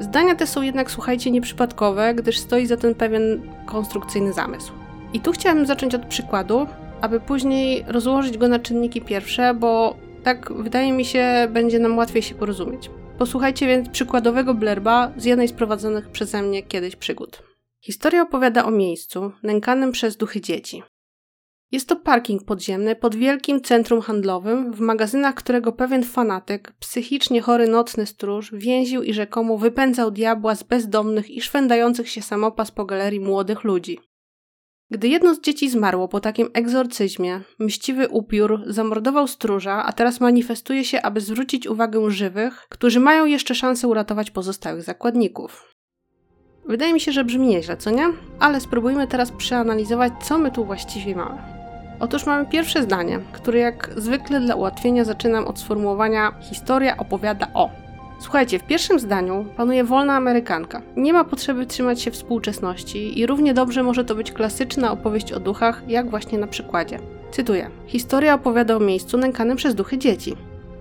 Zdania 0.00 0.34
te 0.34 0.46
są 0.46 0.62
jednak, 0.62 0.90
słuchajcie, 0.90 1.30
nieprzypadkowe, 1.30 2.14
gdyż 2.14 2.38
stoi 2.38 2.66
za 2.66 2.76
tym 2.76 2.94
pewien 2.94 3.42
konstrukcyjny 3.66 4.32
zamysł. 4.32 4.72
I 5.12 5.20
tu 5.20 5.32
chciałabym 5.32 5.66
zacząć 5.66 5.94
od 5.94 6.06
przykładu, 6.06 6.66
aby 7.00 7.20
później 7.20 7.84
rozłożyć 7.88 8.38
go 8.38 8.48
na 8.48 8.58
czynniki 8.58 9.00
pierwsze, 9.00 9.54
bo 9.54 9.96
tak 10.22 10.52
wydaje 10.52 10.92
mi 10.92 11.04
się, 11.04 11.48
będzie 11.50 11.78
nam 11.78 11.98
łatwiej 11.98 12.22
się 12.22 12.34
porozumieć. 12.34 12.90
Posłuchajcie 13.18 13.66
więc 13.66 13.88
przykładowego 13.88 14.54
blerba 14.54 15.12
z 15.16 15.24
jednej 15.24 15.48
z 15.48 15.52
prowadzonych 15.52 16.08
przeze 16.08 16.42
mnie 16.42 16.62
kiedyś 16.62 16.96
przygód. 16.96 17.53
Historia 17.86 18.22
opowiada 18.22 18.64
o 18.64 18.70
miejscu 18.70 19.32
nękanym 19.42 19.92
przez 19.92 20.16
duchy 20.16 20.40
dzieci. 20.40 20.82
Jest 21.72 21.88
to 21.88 21.96
parking 21.96 22.44
podziemny 22.44 22.96
pod 22.96 23.14
wielkim 23.14 23.60
centrum 23.60 24.00
handlowym, 24.00 24.72
w 24.72 24.80
magazynach 24.80 25.34
którego 25.34 25.72
pewien 25.72 26.04
fanatyk, 26.04 26.72
psychicznie 26.78 27.40
chory 27.40 27.68
nocny 27.68 28.06
stróż, 28.06 28.52
więził 28.54 29.02
i 29.02 29.14
rzekomo 29.14 29.58
wypędzał 29.58 30.10
diabła 30.10 30.54
z 30.54 30.62
bezdomnych 30.62 31.30
i 31.30 31.40
szwendających 31.40 32.10
się 32.10 32.22
samopas 32.22 32.70
po 32.70 32.84
galerii 32.84 33.20
młodych 33.20 33.64
ludzi. 33.64 33.98
Gdy 34.90 35.08
jedno 35.08 35.34
z 35.34 35.40
dzieci 35.40 35.70
zmarło 35.70 36.08
po 36.08 36.20
takim 36.20 36.50
egzorcyzmie, 36.54 37.40
mściwy 37.58 38.08
upiór 38.08 38.62
zamordował 38.66 39.28
stróża, 39.28 39.84
a 39.84 39.92
teraz 39.92 40.20
manifestuje 40.20 40.84
się, 40.84 41.02
aby 41.02 41.20
zwrócić 41.20 41.66
uwagę 41.66 42.10
żywych, 42.10 42.66
którzy 42.68 43.00
mają 43.00 43.26
jeszcze 43.26 43.54
szansę 43.54 43.88
uratować 43.88 44.30
pozostałych 44.30 44.82
zakładników. 44.82 45.73
Wydaje 46.68 46.92
mi 46.92 47.00
się, 47.00 47.12
że 47.12 47.24
brzmi 47.24 47.46
nieźle, 47.46 47.76
co 47.76 47.90
nie? 47.90 48.08
Ale 48.40 48.60
spróbujmy 48.60 49.06
teraz 49.06 49.32
przeanalizować, 49.32 50.12
co 50.22 50.38
my 50.38 50.50
tu 50.50 50.64
właściwie 50.64 51.16
mamy. 51.16 51.38
Otóż 52.00 52.26
mamy 52.26 52.46
pierwsze 52.46 52.82
zdanie, 52.82 53.20
które 53.32 53.58
jak 53.58 53.90
zwykle 53.96 54.40
dla 54.40 54.54
ułatwienia 54.54 55.04
zaczynam 55.04 55.46
od 55.46 55.58
sformułowania 55.58 56.32
historia 56.40 56.96
opowiada 56.96 57.46
o. 57.54 57.70
Słuchajcie, 58.18 58.58
w 58.58 58.66
pierwszym 58.66 58.98
zdaniu 58.98 59.46
panuje 59.56 59.84
wolna 59.84 60.16
Amerykanka. 60.16 60.82
Nie 60.96 61.12
ma 61.12 61.24
potrzeby 61.24 61.66
trzymać 61.66 62.00
się 62.00 62.10
współczesności 62.10 63.18
i 63.18 63.26
równie 63.26 63.54
dobrze 63.54 63.82
może 63.82 64.04
to 64.04 64.14
być 64.14 64.32
klasyczna 64.32 64.92
opowieść 64.92 65.32
o 65.32 65.40
duchach, 65.40 65.82
jak 65.88 66.10
właśnie 66.10 66.38
na 66.38 66.46
przykładzie. 66.46 66.98
Cytuję: 67.30 67.70
Historia 67.86 68.34
opowiada 68.34 68.76
o 68.76 68.80
miejscu 68.80 69.18
nękanym 69.18 69.56
przez 69.56 69.74
duchy 69.74 69.98
dzieci. 69.98 70.36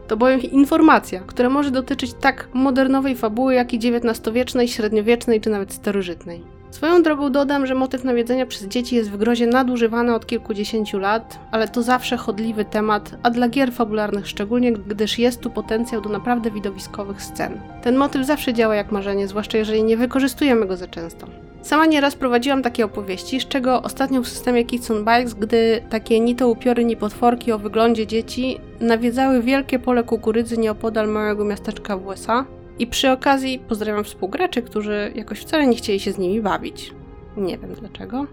To 0.08 0.18
bowiem 0.18 0.42
informacja, 0.42 1.20
która 1.20 1.50
może 1.50 1.72
dotyczyć 1.72 2.14
tak 2.14 2.48
modernowej 2.54 3.16
fabuły, 3.16 3.54
jak 3.54 3.74
i 3.74 3.78
XIX-wiecznej, 3.78 4.68
średniowiecznej 4.68 5.42
czy 5.42 5.50
nawet 5.50 5.74
starożytnej. 5.74 6.44
Swoją 6.74 7.04
drogą 7.04 7.32
dodam, 7.32 7.66
że 7.66 7.76
motyw 7.76 8.04
nawiedzenia 8.04 8.46
przez 8.46 8.68
dzieci 8.68 8.96
jest 8.96 9.12
w 9.12 9.18
grozie 9.18 9.48
nadużywany 9.48 10.16
od 10.16 10.26
kilkudziesięciu 10.26 11.00
lat, 11.00 11.40
ale 11.52 11.68
to 11.68 11.82
zawsze 11.82 12.18
chodliwy 12.18 12.66
temat, 12.66 13.16
a 13.24 13.30
dla 13.30 13.50
gier 13.50 13.74
fabularnych 13.74 14.28
szczególnie, 14.28 14.72
gdyż 14.72 15.20
jest 15.20 15.42
tu 15.42 15.50
potencjał 15.50 16.02
do 16.02 16.10
naprawdę 16.10 16.52
widowiskowych 16.52 17.22
scen. 17.24 17.60
Ten 17.84 17.96
motyw 17.96 18.26
zawsze 18.26 18.54
działa 18.54 18.76
jak 18.76 18.92
marzenie, 18.92 19.28
zwłaszcza 19.28 19.58
jeżeli 19.58 19.84
nie 19.84 19.98
wykorzystujemy 19.98 20.66
go 20.66 20.78
za 20.78 20.88
często. 20.88 21.28
Sama 21.62 21.86
nieraz 21.86 22.16
prowadziłam 22.16 22.62
takie 22.62 22.86
opowieści, 22.86 23.40
z 23.40 23.48
czego 23.48 23.82
ostatnio 23.82 24.22
w 24.22 24.28
systemie 24.28 24.66
Kids 24.66 24.90
Bikes, 24.90 25.34
gdy 25.34 25.82
takie 25.90 26.20
ni 26.20 26.36
to 26.36 26.50
upiory, 26.50 26.86
ni 26.86 26.98
potworki 26.98 27.52
o 27.52 27.60
wyglądzie 27.60 28.08
dzieci 28.08 28.60
nawiedzały 28.80 29.42
wielkie 29.42 29.80
pole 29.80 30.04
kukurydzy 30.04 30.58
nieopodal 30.58 31.08
małego 31.08 31.46
miasteczka 31.46 31.98
w 31.98 32.08
USA, 32.08 32.46
i 32.80 32.88
przy 32.88 33.12
okazji 33.12 33.60
pozdrawiam 33.60 34.04
współgraczy, 34.04 34.62
którzy 34.62 35.12
jakoś 35.16 35.40
wcale 35.40 35.68
nie 35.68 35.76
chcieli 35.76 36.00
się 36.00 36.12
z 36.12 36.18
nimi 36.18 36.42
bawić. 36.42 36.94
Nie 37.38 37.58
wiem 37.58 37.74
dlaczego. 37.80 38.28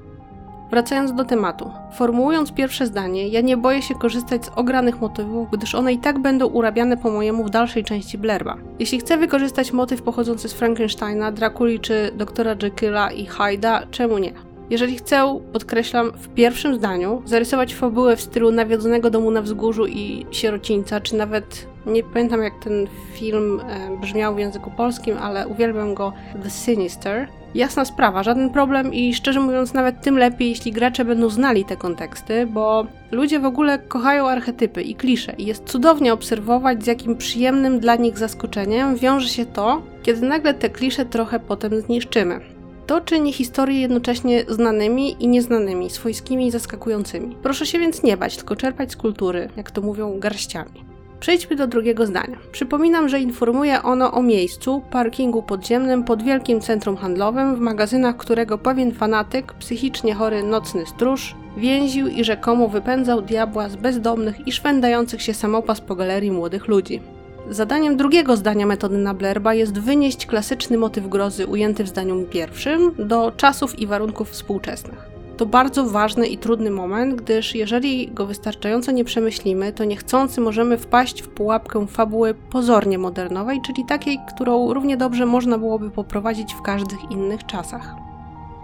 Wracając 0.70 1.14
do 1.14 1.24
tematu. 1.24 1.70
Formułując 1.94 2.52
pierwsze 2.52 2.86
zdanie, 2.86 3.28
ja 3.28 3.40
nie 3.40 3.56
boję 3.56 3.82
się 3.82 3.94
korzystać 3.94 4.44
z 4.44 4.48
ogranych 4.48 5.00
motywów, 5.00 5.48
gdyż 5.52 5.74
one 5.74 5.92
i 5.92 5.98
tak 5.98 6.18
będą 6.18 6.46
urabiane 6.46 6.96
po 6.96 7.10
mojemu 7.10 7.44
w 7.44 7.50
dalszej 7.50 7.84
części 7.84 8.18
blerba. 8.18 8.56
Jeśli 8.78 8.98
chcę 8.98 9.16
wykorzystać 9.16 9.72
motyw 9.72 10.02
pochodzący 10.02 10.48
z 10.48 10.52
Frankensteina, 10.52 11.32
Drakuli 11.32 11.80
czy 11.80 12.10
doktora 12.16 12.56
Jekylla 12.62 13.10
i 13.10 13.26
Hyda, 13.26 13.82
czemu 13.90 14.18
nie? 14.18 14.32
Jeżeli 14.70 14.96
chcę, 14.96 15.40
podkreślam, 15.52 16.12
w 16.12 16.28
pierwszym 16.28 16.74
zdaniu 16.74 17.22
zarysować 17.24 17.74
fabułę 17.74 18.16
w 18.16 18.20
stylu 18.20 18.50
nawiedzonego 18.50 19.10
domu 19.10 19.30
na 19.30 19.42
wzgórzu 19.42 19.86
i 19.86 20.26
sierocińca, 20.30 21.00
czy 21.00 21.16
nawet 21.16 21.66
nie 21.86 22.02
pamiętam 22.02 22.42
jak 22.42 22.58
ten 22.58 22.86
film 23.14 23.60
e, 23.60 23.96
brzmiał 23.96 24.34
w 24.34 24.38
języku 24.38 24.70
polskim, 24.70 25.18
ale 25.18 25.48
uwielbiam 25.48 25.94
go 25.94 26.12
The 26.42 26.50
Sinister. 26.50 27.28
Jasna 27.54 27.84
sprawa, 27.84 28.22
żaden 28.22 28.50
problem 28.50 28.94
i 28.94 29.14
szczerze 29.14 29.40
mówiąc 29.40 29.74
nawet 29.74 30.02
tym 30.02 30.18
lepiej, 30.18 30.48
jeśli 30.48 30.72
gracze 30.72 31.04
będą 31.04 31.28
znali 31.28 31.64
te 31.64 31.76
konteksty, 31.76 32.46
bo 32.46 32.86
ludzie 33.10 33.40
w 33.40 33.44
ogóle 33.44 33.78
kochają 33.78 34.28
archetypy 34.28 34.82
i 34.82 34.94
klisze 34.94 35.34
i 35.38 35.46
jest 35.46 35.64
cudownie 35.64 36.12
obserwować 36.12 36.84
z 36.84 36.86
jakim 36.86 37.16
przyjemnym 37.16 37.80
dla 37.80 37.96
nich 37.96 38.18
zaskoczeniem 38.18 38.96
wiąże 38.96 39.28
się 39.28 39.46
to, 39.46 39.82
kiedy 40.02 40.26
nagle 40.26 40.54
te 40.54 40.70
klisze 40.70 41.04
trochę 41.04 41.40
potem 41.40 41.80
zniszczymy. 41.80 42.40
To 42.86 43.00
czyni 43.00 43.32
historie 43.32 43.80
jednocześnie 43.80 44.44
znanymi 44.48 45.16
i 45.20 45.28
nieznanymi, 45.28 45.90
swojskimi 45.90 46.46
i 46.46 46.50
zaskakującymi. 46.50 47.36
Proszę 47.42 47.66
się 47.66 47.78
więc 47.78 48.02
nie 48.02 48.16
bać, 48.16 48.36
tylko 48.36 48.56
czerpać 48.56 48.92
z 48.92 48.96
kultury, 48.96 49.48
jak 49.56 49.70
to 49.70 49.80
mówią, 49.80 50.18
garściami. 50.18 50.89
Przejdźmy 51.20 51.56
do 51.56 51.66
drugiego 51.66 52.06
zdania. 52.06 52.36
Przypominam, 52.52 53.08
że 53.08 53.20
informuje 53.20 53.82
ono 53.82 54.12
o 54.12 54.22
miejscu, 54.22 54.82
parkingu 54.90 55.42
podziemnym 55.42 56.04
pod 56.04 56.22
wielkim 56.22 56.60
centrum 56.60 56.96
handlowym, 56.96 57.56
w 57.56 57.60
magazynach 57.60 58.16
którego 58.16 58.58
pewien 58.58 58.92
fanatyk, 58.92 59.52
psychicznie 59.52 60.14
chory 60.14 60.42
nocny 60.42 60.86
stróż, 60.86 61.34
więził 61.56 62.06
i 62.06 62.24
rzekomo 62.24 62.68
wypędzał 62.68 63.22
diabła 63.22 63.68
z 63.68 63.76
bezdomnych 63.76 64.46
i 64.46 64.52
szwendających 64.52 65.22
się 65.22 65.34
samopas 65.34 65.80
po 65.80 65.94
galerii 65.94 66.30
młodych 66.30 66.68
ludzi. 66.68 67.00
Zadaniem 67.50 67.96
drugiego 67.96 68.36
zdania 68.36 68.66
metody 68.66 68.98
Nablerba 68.98 69.54
jest 69.54 69.78
wynieść 69.78 70.26
klasyczny 70.26 70.78
motyw 70.78 71.08
grozy 71.08 71.46
ujęty 71.46 71.84
w 71.84 71.88
zdaniu 71.88 72.24
pierwszym 72.24 72.94
do 72.98 73.32
czasów 73.36 73.78
i 73.78 73.86
warunków 73.86 74.30
współczesnych. 74.30 75.19
To 75.40 75.46
bardzo 75.46 75.84
ważny 75.84 76.26
i 76.26 76.38
trudny 76.38 76.70
moment, 76.70 77.14
gdyż 77.14 77.54
jeżeli 77.54 78.10
go 78.12 78.26
wystarczająco 78.26 78.92
nie 78.92 79.04
przemyślimy, 79.04 79.72
to 79.72 79.84
niechcący 79.84 80.40
możemy 80.40 80.78
wpaść 80.78 81.22
w 81.22 81.28
pułapkę 81.28 81.86
fabuły 81.86 82.34
pozornie 82.34 82.98
modernowej, 82.98 83.60
czyli 83.66 83.84
takiej, 83.84 84.18
którą 84.34 84.72
równie 84.74 84.96
dobrze 84.96 85.26
można 85.26 85.58
byłoby 85.58 85.90
poprowadzić 85.90 86.54
w 86.54 86.62
każdych 86.62 87.10
innych 87.10 87.46
czasach. 87.46 87.94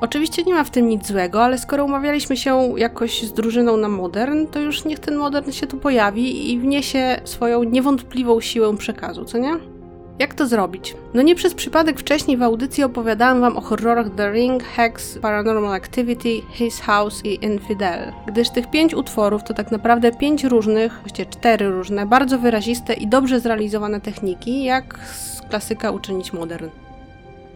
Oczywiście 0.00 0.42
nie 0.42 0.54
ma 0.54 0.64
w 0.64 0.70
tym 0.70 0.88
nic 0.88 1.06
złego, 1.06 1.44
ale 1.44 1.58
skoro 1.58 1.84
umawialiśmy 1.84 2.36
się 2.36 2.74
jakoś 2.76 3.22
z 3.22 3.32
drużyną 3.32 3.76
na 3.76 3.88
modern, 3.88 4.46
to 4.46 4.60
już 4.60 4.84
niech 4.84 4.98
ten 4.98 5.16
modern 5.16 5.50
się 5.50 5.66
tu 5.66 5.76
pojawi 5.76 6.52
i 6.52 6.58
wniesie 6.58 7.20
swoją 7.24 7.62
niewątpliwą 7.62 8.40
siłę 8.40 8.76
przekazu, 8.76 9.24
co 9.24 9.38
nie? 9.38 9.75
Jak 10.18 10.35
to 10.35 10.46
zrobić? 10.46 10.94
No 11.14 11.22
nie 11.22 11.35
przez 11.35 11.55
przypadek 11.55 12.00
wcześniej 12.00 12.37
w 12.37 12.42
audycji 12.42 12.85
opowiadałam 12.85 13.40
wam 13.40 13.57
o 13.57 13.61
horrorach 13.61 14.07
The 14.16 14.33
Ring, 14.33 14.64
Hex, 14.64 15.18
Paranormal 15.18 15.74
Activity, 15.74 16.40
His 16.50 16.81
House 16.81 17.24
i 17.24 17.44
Infidel, 17.44 18.12
gdyż 18.26 18.50
tych 18.50 18.70
pięć 18.70 18.94
utworów 18.94 19.44
to 19.44 19.55
tak 19.55 19.72
naprawdę 19.72 20.12
pięć 20.12 20.44
różnych, 20.44 21.00
właściwie 21.00 21.31
cztery 21.31 21.68
różne, 21.68 22.07
bardzo 22.07 22.38
wyraziste 22.38 22.94
i 22.94 23.07
dobrze 23.07 23.40
zrealizowane 23.40 24.00
techniki, 24.00 24.64
jak 24.64 24.98
z 24.98 25.40
klasyka 25.50 25.90
uczynić 25.90 26.33
modern. 26.33 26.68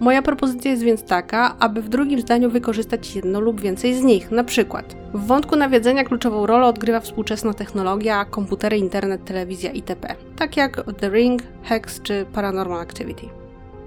Moja 0.01 0.23
propozycja 0.23 0.71
jest 0.71 0.83
więc 0.83 1.05
taka, 1.05 1.57
aby 1.59 1.83
w 1.83 1.89
drugim 1.89 2.21
zdaniu 2.21 2.51
wykorzystać 2.51 3.17
jedno 3.17 3.41
lub 3.41 3.61
więcej 3.61 3.95
z 3.95 4.03
nich. 4.03 4.31
Na 4.31 4.45
przykład, 4.45 4.97
w 5.15 5.27
wątku 5.27 5.57
nawiedzenia 5.57 6.05
kluczową 6.05 6.47
rolę 6.47 6.67
odgrywa 6.67 7.01
współczesna 7.01 7.55
technologia, 7.55 8.25
komputery, 8.25 8.79
internet, 8.79 9.25
telewizja 9.25 9.71
itp. 9.71 10.15
Tak 10.37 10.57
jak 10.57 10.85
The 11.01 11.11
Ring, 11.11 11.43
Hex 11.63 12.03
czy 12.03 12.27
Paranormal 12.33 12.81
Activity. 12.81 13.27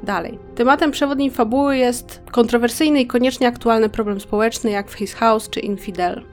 Dalej. 0.03 0.39
Tematem 0.55 0.91
przewodnim 0.91 1.31
fabuły 1.31 1.77
jest 1.77 2.21
kontrowersyjny 2.31 3.01
i 3.01 3.07
koniecznie 3.07 3.47
aktualny 3.47 3.89
problem 3.89 4.19
społeczny, 4.19 4.71
jak 4.71 4.89
w 4.89 4.93
His 4.93 5.13
House 5.13 5.49
czy 5.49 5.59
Infidel. 5.59 6.32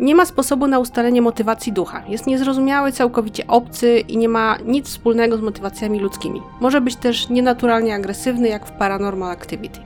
Nie 0.00 0.14
ma 0.14 0.24
sposobu 0.24 0.66
na 0.66 0.78
ustalenie 0.78 1.22
motywacji 1.22 1.72
ducha. 1.72 2.02
Jest 2.08 2.26
niezrozumiały, 2.26 2.92
całkowicie 2.92 3.46
obcy 3.46 3.98
i 3.98 4.16
nie 4.16 4.28
ma 4.28 4.58
nic 4.64 4.88
wspólnego 4.88 5.36
z 5.36 5.40
motywacjami 5.40 6.00
ludzkimi. 6.00 6.42
Może 6.60 6.80
być 6.80 6.96
też 6.96 7.28
nienaturalnie 7.28 7.94
agresywny, 7.94 8.48
jak 8.48 8.66
w 8.66 8.72
Paranormal 8.72 9.30
Activity. 9.30 9.80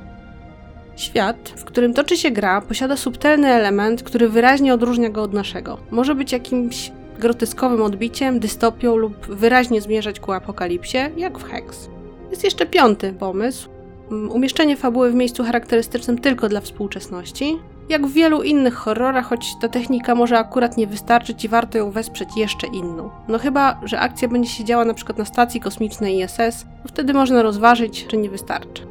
Świat, 0.96 1.48
w 1.56 1.64
którym 1.64 1.94
toczy 1.94 2.16
się 2.16 2.30
gra, 2.30 2.60
posiada 2.60 2.96
subtelny 2.96 3.48
element, 3.48 4.02
który 4.02 4.28
wyraźnie 4.28 4.74
odróżnia 4.74 5.10
go 5.10 5.22
od 5.22 5.32
naszego. 5.32 5.78
Może 5.90 6.14
być 6.14 6.32
jakimś 6.32 6.92
groteskowym 7.18 7.82
odbiciem, 7.82 8.40
dystopią 8.40 8.96
lub 8.96 9.26
wyraźnie 9.26 9.80
zmierzać 9.80 10.20
ku 10.20 10.32
apokalipsie, 10.32 10.98
jak 11.16 11.38
w 11.38 11.44
Hex. 11.44 11.88
Jest 12.30 12.44
jeszcze 12.44 12.66
piąty 12.66 13.12
pomysł, 13.12 13.68
mm, 14.10 14.30
umieszczenie 14.30 14.76
fabuły 14.76 15.10
w 15.10 15.14
miejscu 15.14 15.44
charakterystycznym 15.44 16.18
tylko 16.18 16.48
dla 16.48 16.60
współczesności. 16.60 17.58
Jak 17.88 18.06
w 18.06 18.12
wielu 18.12 18.42
innych 18.42 18.74
horrorach, 18.74 19.26
choć 19.26 19.56
ta 19.60 19.68
technika 19.68 20.14
może 20.14 20.38
akurat 20.38 20.76
nie 20.76 20.86
wystarczyć 20.86 21.44
i 21.44 21.48
warto 21.48 21.78
ją 21.78 21.90
wesprzeć 21.90 22.28
jeszcze 22.36 22.66
inną. 22.66 23.10
No 23.28 23.38
chyba, 23.38 23.80
że 23.84 24.00
akcja 24.00 24.28
będzie 24.28 24.50
się 24.50 24.64
działa 24.64 24.84
na 24.84 24.94
przykład 24.94 25.18
na 25.18 25.24
stacji 25.24 25.60
kosmicznej 25.60 26.18
ISS, 26.20 26.66
wtedy 26.88 27.14
można 27.14 27.42
rozważyć, 27.42 28.06
czy 28.06 28.16
nie 28.16 28.30
wystarczy. 28.30 28.86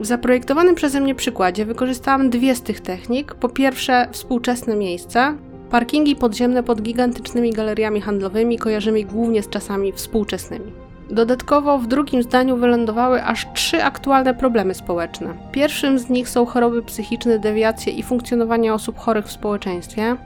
W 0.00 0.06
zaprojektowanym 0.06 0.74
przeze 0.74 1.00
mnie 1.00 1.14
przykładzie 1.14 1.66
wykorzystałam 1.66 2.30
dwie 2.30 2.54
z 2.54 2.62
tych 2.62 2.80
technik. 2.80 3.34
Po 3.34 3.48
pierwsze, 3.48 4.08
współczesne 4.12 4.76
miejsca. 4.76 5.34
Parkingi 5.70 6.16
podziemne 6.16 6.62
pod 6.62 6.82
gigantycznymi 6.82 7.52
galeriami 7.52 8.00
handlowymi 8.00 8.58
kojarzymy 8.58 9.04
głównie 9.04 9.42
z 9.42 9.48
czasami 9.48 9.92
współczesnymi. 9.92 10.87
Dodatkowo 11.10 11.78
w 11.78 11.86
drugim 11.86 12.22
zdaniu 12.22 12.56
wylądowały 12.56 13.24
aż 13.24 13.46
trzy 13.54 13.84
aktualne 13.84 14.34
problemy 14.34 14.74
społeczne. 14.74 15.34
Pierwszym 15.52 15.98
z 15.98 16.08
nich 16.08 16.28
są 16.28 16.46
choroby 16.46 16.82
psychiczne, 16.82 17.38
dewiacje 17.38 17.92
i 17.92 18.02
funkcjonowanie 18.02 18.74
osób 18.74 18.98
chorych 18.98 19.26
w 19.26 19.32
społeczeństwie. 19.32 20.16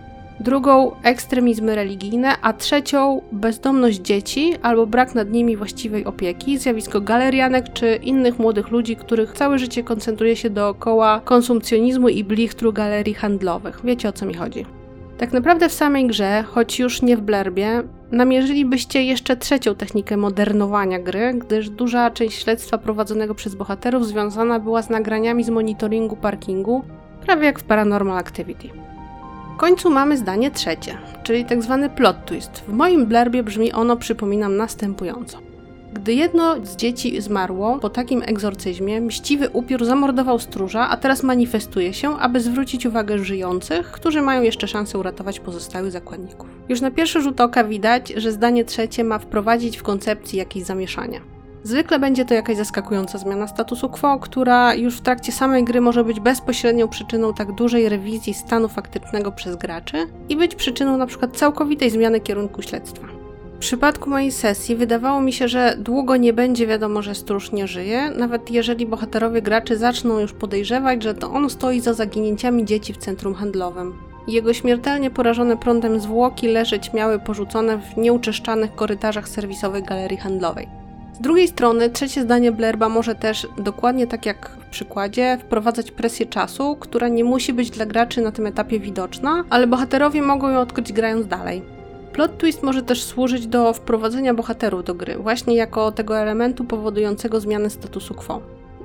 Drugą 0.40 0.92
ekstremizmy 1.02 1.74
religijne, 1.74 2.34
a 2.42 2.52
trzecią 2.52 3.22
bezdomność 3.32 3.98
dzieci 3.98 4.54
albo 4.62 4.86
brak 4.86 5.14
nad 5.14 5.30
nimi 5.30 5.56
właściwej 5.56 6.04
opieki, 6.04 6.58
zjawisko 6.58 7.00
galerianek 7.00 7.72
czy 7.72 7.96
innych 7.96 8.38
młodych 8.38 8.70
ludzi, 8.70 8.96
których 8.96 9.32
całe 9.32 9.58
życie 9.58 9.82
koncentruje 9.84 10.36
się 10.36 10.50
dookoła 10.50 11.20
konsumpcjonizmu 11.24 12.08
i 12.08 12.24
blichtru 12.24 12.72
galerii 12.72 13.14
handlowych. 13.14 13.80
Wiecie 13.84 14.08
o 14.08 14.12
co 14.12 14.26
mi 14.26 14.34
chodzi. 14.34 14.81
Tak 15.18 15.32
naprawdę 15.32 15.68
w 15.68 15.72
samej 15.72 16.06
grze, 16.06 16.44
choć 16.48 16.78
już 16.78 17.02
nie 17.02 17.16
w 17.16 17.20
blerbie, 17.20 17.82
namierzylibyście 18.12 19.02
jeszcze 19.02 19.36
trzecią 19.36 19.74
technikę 19.74 20.16
modernowania 20.16 20.98
gry, 20.98 21.34
gdyż 21.34 21.70
duża 21.70 22.10
część 22.10 22.42
śledztwa 22.42 22.78
prowadzonego 22.78 23.34
przez 23.34 23.54
bohaterów 23.54 24.06
związana 24.06 24.58
była 24.60 24.82
z 24.82 24.90
nagraniami 24.90 25.44
z 25.44 25.48
monitoringu 25.48 26.16
parkingu, 26.16 26.84
prawie 27.26 27.44
jak 27.44 27.58
w 27.58 27.64
Paranormal 27.64 28.18
Activity. 28.18 28.68
W 29.54 29.56
końcu 29.56 29.90
mamy 29.90 30.16
zdanie 30.16 30.50
trzecie, 30.50 30.98
czyli 31.22 31.44
tak 31.44 31.62
zwany 31.62 31.90
plot 31.90 32.16
twist. 32.26 32.64
W 32.68 32.72
moim 32.72 33.06
blerbie 33.06 33.42
brzmi 33.42 33.72
ono, 33.72 33.96
przypominam, 33.96 34.56
następująco. 34.56 35.51
Gdy 35.92 36.14
jedno 36.14 36.66
z 36.66 36.76
dzieci 36.76 37.20
zmarło 37.20 37.78
po 37.78 37.90
takim 37.90 38.22
egzorcyzmie, 38.26 39.00
mściwy 39.00 39.48
upiór 39.48 39.84
zamordował 39.84 40.38
stróża, 40.38 40.88
a 40.88 40.96
teraz 40.96 41.22
manifestuje 41.22 41.94
się, 41.94 42.16
aby 42.16 42.40
zwrócić 42.40 42.86
uwagę 42.86 43.18
żyjących, 43.18 43.90
którzy 43.90 44.22
mają 44.22 44.42
jeszcze 44.42 44.68
szansę 44.68 44.98
uratować 44.98 45.40
pozostałych 45.40 45.90
zakładników. 45.90 46.48
Już 46.68 46.80
na 46.80 46.90
pierwszy 46.90 47.20
rzut 47.22 47.40
oka 47.40 47.64
widać, 47.64 48.12
że 48.16 48.32
zdanie 48.32 48.64
trzecie 48.64 49.04
ma 49.04 49.18
wprowadzić 49.18 49.76
w 49.76 49.82
koncepcji 49.82 50.38
jakieś 50.38 50.62
zamieszania. 50.62 51.20
Zwykle 51.64 51.98
będzie 51.98 52.24
to 52.24 52.34
jakaś 52.34 52.56
zaskakująca 52.56 53.18
zmiana 53.18 53.46
statusu 53.46 53.88
quo, 53.88 54.18
która 54.18 54.74
już 54.74 54.96
w 54.96 55.00
trakcie 55.00 55.32
samej 55.32 55.64
gry 55.64 55.80
może 55.80 56.04
być 56.04 56.20
bezpośrednią 56.20 56.88
przyczyną 56.88 57.34
tak 57.34 57.52
dużej 57.52 57.88
rewizji 57.88 58.34
stanu 58.34 58.68
faktycznego 58.68 59.32
przez 59.32 59.56
graczy 59.56 60.06
i 60.28 60.36
być 60.36 60.54
przyczyną 60.54 60.94
np. 60.94 61.28
całkowitej 61.28 61.90
zmiany 61.90 62.20
kierunku 62.20 62.62
śledztwa. 62.62 63.21
Przypadku 63.62 64.10
mojej 64.10 64.32
sesji 64.32 64.76
wydawało 64.76 65.20
mi 65.20 65.32
się, 65.32 65.48
że 65.48 65.76
długo 65.78 66.16
nie 66.16 66.32
będzie 66.32 66.66
wiadomo, 66.66 67.02
że 67.02 67.14
stróż 67.14 67.52
nie 67.52 67.66
żyje, 67.66 68.10
nawet 68.10 68.50
jeżeli 68.50 68.86
bohaterowie 68.86 69.42
graczy 69.42 69.76
zaczną 69.76 70.18
już 70.18 70.32
podejrzewać, 70.32 71.02
że 71.02 71.14
to 71.14 71.30
on 71.30 71.50
stoi 71.50 71.80
za 71.80 71.94
zaginięciami 71.94 72.64
dzieci 72.64 72.92
w 72.92 72.96
centrum 72.96 73.34
handlowym. 73.34 73.94
Jego 74.28 74.54
śmiertelnie 74.54 75.10
porażone 75.10 75.56
prądem 75.56 76.00
zwłoki 76.00 76.48
leżeć 76.48 76.92
miały 76.92 77.18
porzucone 77.18 77.78
w 77.78 77.96
nieuczeszczanych 77.96 78.74
korytarzach 78.74 79.28
serwisowej 79.28 79.82
galerii 79.82 80.18
handlowej. 80.18 80.68
Z 81.12 81.20
drugiej 81.20 81.48
strony, 81.48 81.90
trzecie 81.90 82.22
zdanie 82.22 82.52
Blerba 82.52 82.88
może 82.88 83.14
też, 83.14 83.46
dokładnie 83.58 84.06
tak 84.06 84.26
jak 84.26 84.50
w 84.60 84.70
przykładzie, 84.70 85.38
wprowadzać 85.40 85.90
presję 85.90 86.26
czasu, 86.26 86.76
która 86.80 87.08
nie 87.08 87.24
musi 87.24 87.52
być 87.52 87.70
dla 87.70 87.86
graczy 87.86 88.20
na 88.20 88.32
tym 88.32 88.46
etapie 88.46 88.80
widoczna, 88.80 89.44
ale 89.50 89.66
bohaterowie 89.66 90.22
mogą 90.22 90.50
ją 90.50 90.60
odkryć 90.60 90.92
grając 90.92 91.26
dalej. 91.26 91.81
Plot 92.12 92.38
twist 92.38 92.62
może 92.62 92.82
też 92.82 93.04
służyć 93.04 93.46
do 93.46 93.72
wprowadzenia 93.72 94.34
bohaterów 94.34 94.84
do 94.84 94.94
gry, 94.94 95.18
właśnie 95.18 95.54
jako 95.54 95.92
tego 95.92 96.18
elementu 96.18 96.64
powodującego 96.64 97.40
zmianę 97.40 97.70
statusu 97.70 98.14
quo. 98.14 98.40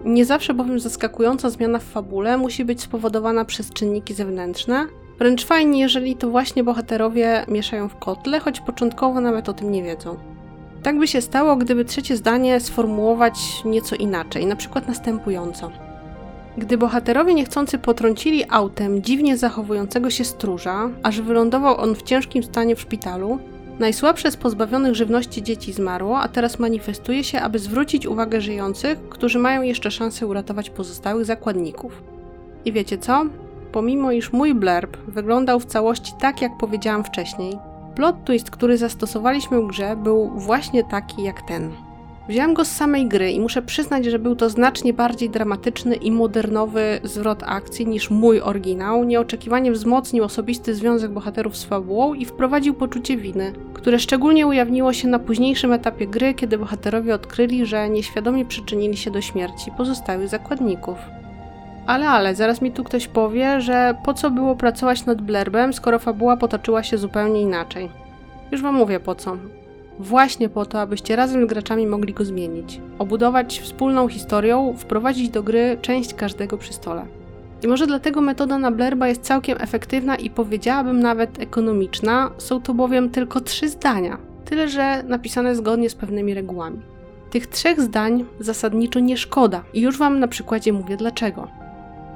Nie 0.06 0.26
zawsze 0.26 0.54
bowiem 0.54 0.80
zaskakująca 0.80 1.50
zmiana 1.50 1.80
w 1.80 1.84
fabule 1.84 2.38
musi 2.38 2.66
być 2.66 2.82
spowodowana 2.82 3.46
przez 3.46 3.74
czynniki 3.74 4.14
zewnętrzne. 4.14 4.88
Wręcz 5.20 5.46
fajnie, 5.46 5.80
jeżeli 5.80 6.16
to 6.16 6.30
właśnie 6.30 6.64
bohaterowie 6.64 7.46
mieszają 7.48 7.90
w 7.90 7.96
kotle, 7.96 8.40
choć 8.40 8.60
początkowo 8.60 9.22
nawet 9.22 9.50
o 9.50 9.54
tym 9.54 9.72
nie 9.72 9.84
wiedzą. 9.84 10.18
Tak 10.84 11.00
by 11.00 11.08
się 11.08 11.22
stało, 11.22 11.56
gdyby 11.56 11.86
trzecie 11.86 12.18
zdanie 12.18 12.60
sformułować 12.60 13.36
nieco 13.66 13.96
inaczej, 13.96 14.46
na 14.46 14.56
przykład 14.56 14.88
następująco. 14.88 15.72
Gdy 16.58 16.78
bohaterowie 16.78 17.34
niechcący 17.34 17.78
potrącili 17.78 18.44
autem 18.50 19.02
dziwnie 19.02 19.38
zachowującego 19.38 20.10
się 20.10 20.24
stróża, 20.24 20.90
aż 21.04 21.22
wylądował 21.22 21.78
on 21.78 21.96
w 21.96 22.04
ciężkim 22.04 22.44
stanie 22.44 22.76
w 22.76 22.82
szpitalu, 22.82 23.40
najsłabsze 23.80 24.32
z 24.32 24.38
pozbawionych 24.38 24.96
żywności 24.96 25.44
dzieci 25.44 25.74
zmarło, 25.74 26.20
a 26.20 26.28
teraz 26.28 26.60
manifestuje 26.60 27.24
się, 27.24 27.42
aby 27.42 27.60
zwrócić 27.60 28.08
uwagę 28.08 28.42
żyjących, 28.42 29.10
którzy 29.10 29.40
mają 29.40 29.62
jeszcze 29.62 29.92
szansę 29.92 30.28
uratować 30.28 30.70
pozostałych 30.70 31.26
zakładników. 31.26 32.04
I 32.66 32.72
wiecie 32.72 32.98
co? 32.98 33.26
Pomimo 33.72 34.12
iż 34.12 34.34
mój 34.34 34.56
blerb 34.56 34.98
wyglądał 35.08 35.60
w 35.60 35.66
całości 35.66 36.14
tak, 36.20 36.42
jak 36.42 36.58
powiedziałam 36.58 37.04
wcześniej, 37.04 37.58
plot 37.96 38.16
twist, 38.26 38.52
który 38.52 38.78
zastosowaliśmy 38.78 39.62
w 39.62 39.68
grze, 39.68 39.96
był 39.96 40.30
właśnie 40.30 40.84
taki 40.84 41.24
jak 41.24 41.42
ten. 41.42 41.87
Wziąłem 42.30 42.54
go 42.54 42.66
z 42.66 42.72
samej 42.72 43.08
gry 43.08 43.32
i 43.32 43.40
muszę 43.40 43.62
przyznać, 43.62 44.06
że 44.06 44.20
był 44.20 44.36
to 44.36 44.50
znacznie 44.50 44.94
bardziej 44.94 45.30
dramatyczny 45.30 45.96
i 45.96 46.12
modernowy 46.12 47.00
zwrot 47.04 47.44
akcji 47.46 47.88
niż 47.88 48.10
mój 48.10 48.42
oryginał. 48.42 49.04
Nieoczekiwanie 49.04 49.72
wzmocnił 49.72 50.24
osobisty 50.24 50.76
związek 50.76 51.12
bohaterów 51.12 51.58
z 51.58 51.64
fabułą 51.64 52.14
i 52.14 52.26
wprowadził 52.26 52.74
poczucie 52.74 53.18
winy, 53.18 53.54
które 53.74 54.00
szczególnie 54.00 54.48
ujawniło 54.48 54.94
się 54.94 55.08
na 55.08 55.20
późniejszym 55.20 55.74
etapie 55.74 56.08
gry, 56.08 56.34
kiedy 56.34 56.58
bohaterowie 56.58 57.16
odkryli, 57.16 57.66
że 57.66 57.90
nieświadomie 57.90 58.46
przyczynili 58.46 58.98
się 58.98 59.12
do 59.12 59.22
śmierci 59.22 59.72
pozostałych 59.78 60.28
zakładników. 60.30 60.98
Ale, 61.86 62.10
ale, 62.10 62.36
zaraz 62.36 62.62
mi 62.62 62.72
tu 62.72 62.84
ktoś 62.84 63.08
powie, 63.08 63.62
że 63.62 63.96
po 64.06 64.14
co 64.14 64.32
było 64.32 64.56
pracować 64.56 65.06
nad 65.06 65.22
blerbem, 65.22 65.74
skoro 65.74 66.00
fabuła 66.00 66.38
potoczyła 66.38 66.84
się 66.84 66.98
zupełnie 66.98 67.42
inaczej. 67.42 67.90
Już 68.52 68.62
wam 68.62 68.76
mówię 68.76 69.00
po 69.00 69.16
co. 69.16 69.38
Właśnie 70.00 70.50
po 70.50 70.66
to, 70.66 70.82
abyście 70.82 71.16
razem 71.16 71.44
z 71.44 71.50
graczami 71.50 71.88
mogli 71.88 72.14
go 72.14 72.26
zmienić, 72.26 72.82
obudować 73.00 73.60
wspólną 73.60 74.08
historią, 74.08 74.76
wprowadzić 74.78 75.30
do 75.30 75.44
gry 75.44 75.78
część 75.82 76.14
każdego 76.14 76.58
przy 76.58 76.74
stole. 76.74 77.06
I 77.64 77.68
może 77.68 77.88
dlatego 77.88 78.22
metoda 78.22 78.58
na 78.58 78.72
blerba 78.72 79.08
jest 79.08 79.22
całkiem 79.22 79.58
efektywna 79.62 80.16
i 80.16 80.30
powiedziałabym 80.30 81.00
nawet 81.00 81.40
ekonomiczna, 81.40 82.32
są 82.38 82.62
to 82.62 82.74
bowiem 82.74 83.10
tylko 83.10 83.42
trzy 83.42 83.70
zdania, 83.70 84.18
tyle 84.46 84.68
że 84.68 85.04
napisane 85.04 85.56
zgodnie 85.56 85.90
z 85.90 85.96
pewnymi 85.96 86.34
regułami. 86.34 86.82
Tych 87.30 87.48
trzech 87.48 87.82
zdań 87.82 88.26
zasadniczo 88.40 89.00
nie 89.00 89.18
szkoda 89.18 89.64
i 89.74 89.82
już 89.82 89.98
Wam 89.98 90.20
na 90.20 90.28
przykładzie 90.28 90.74
mówię 90.74 90.98
dlaczego. 90.98 91.48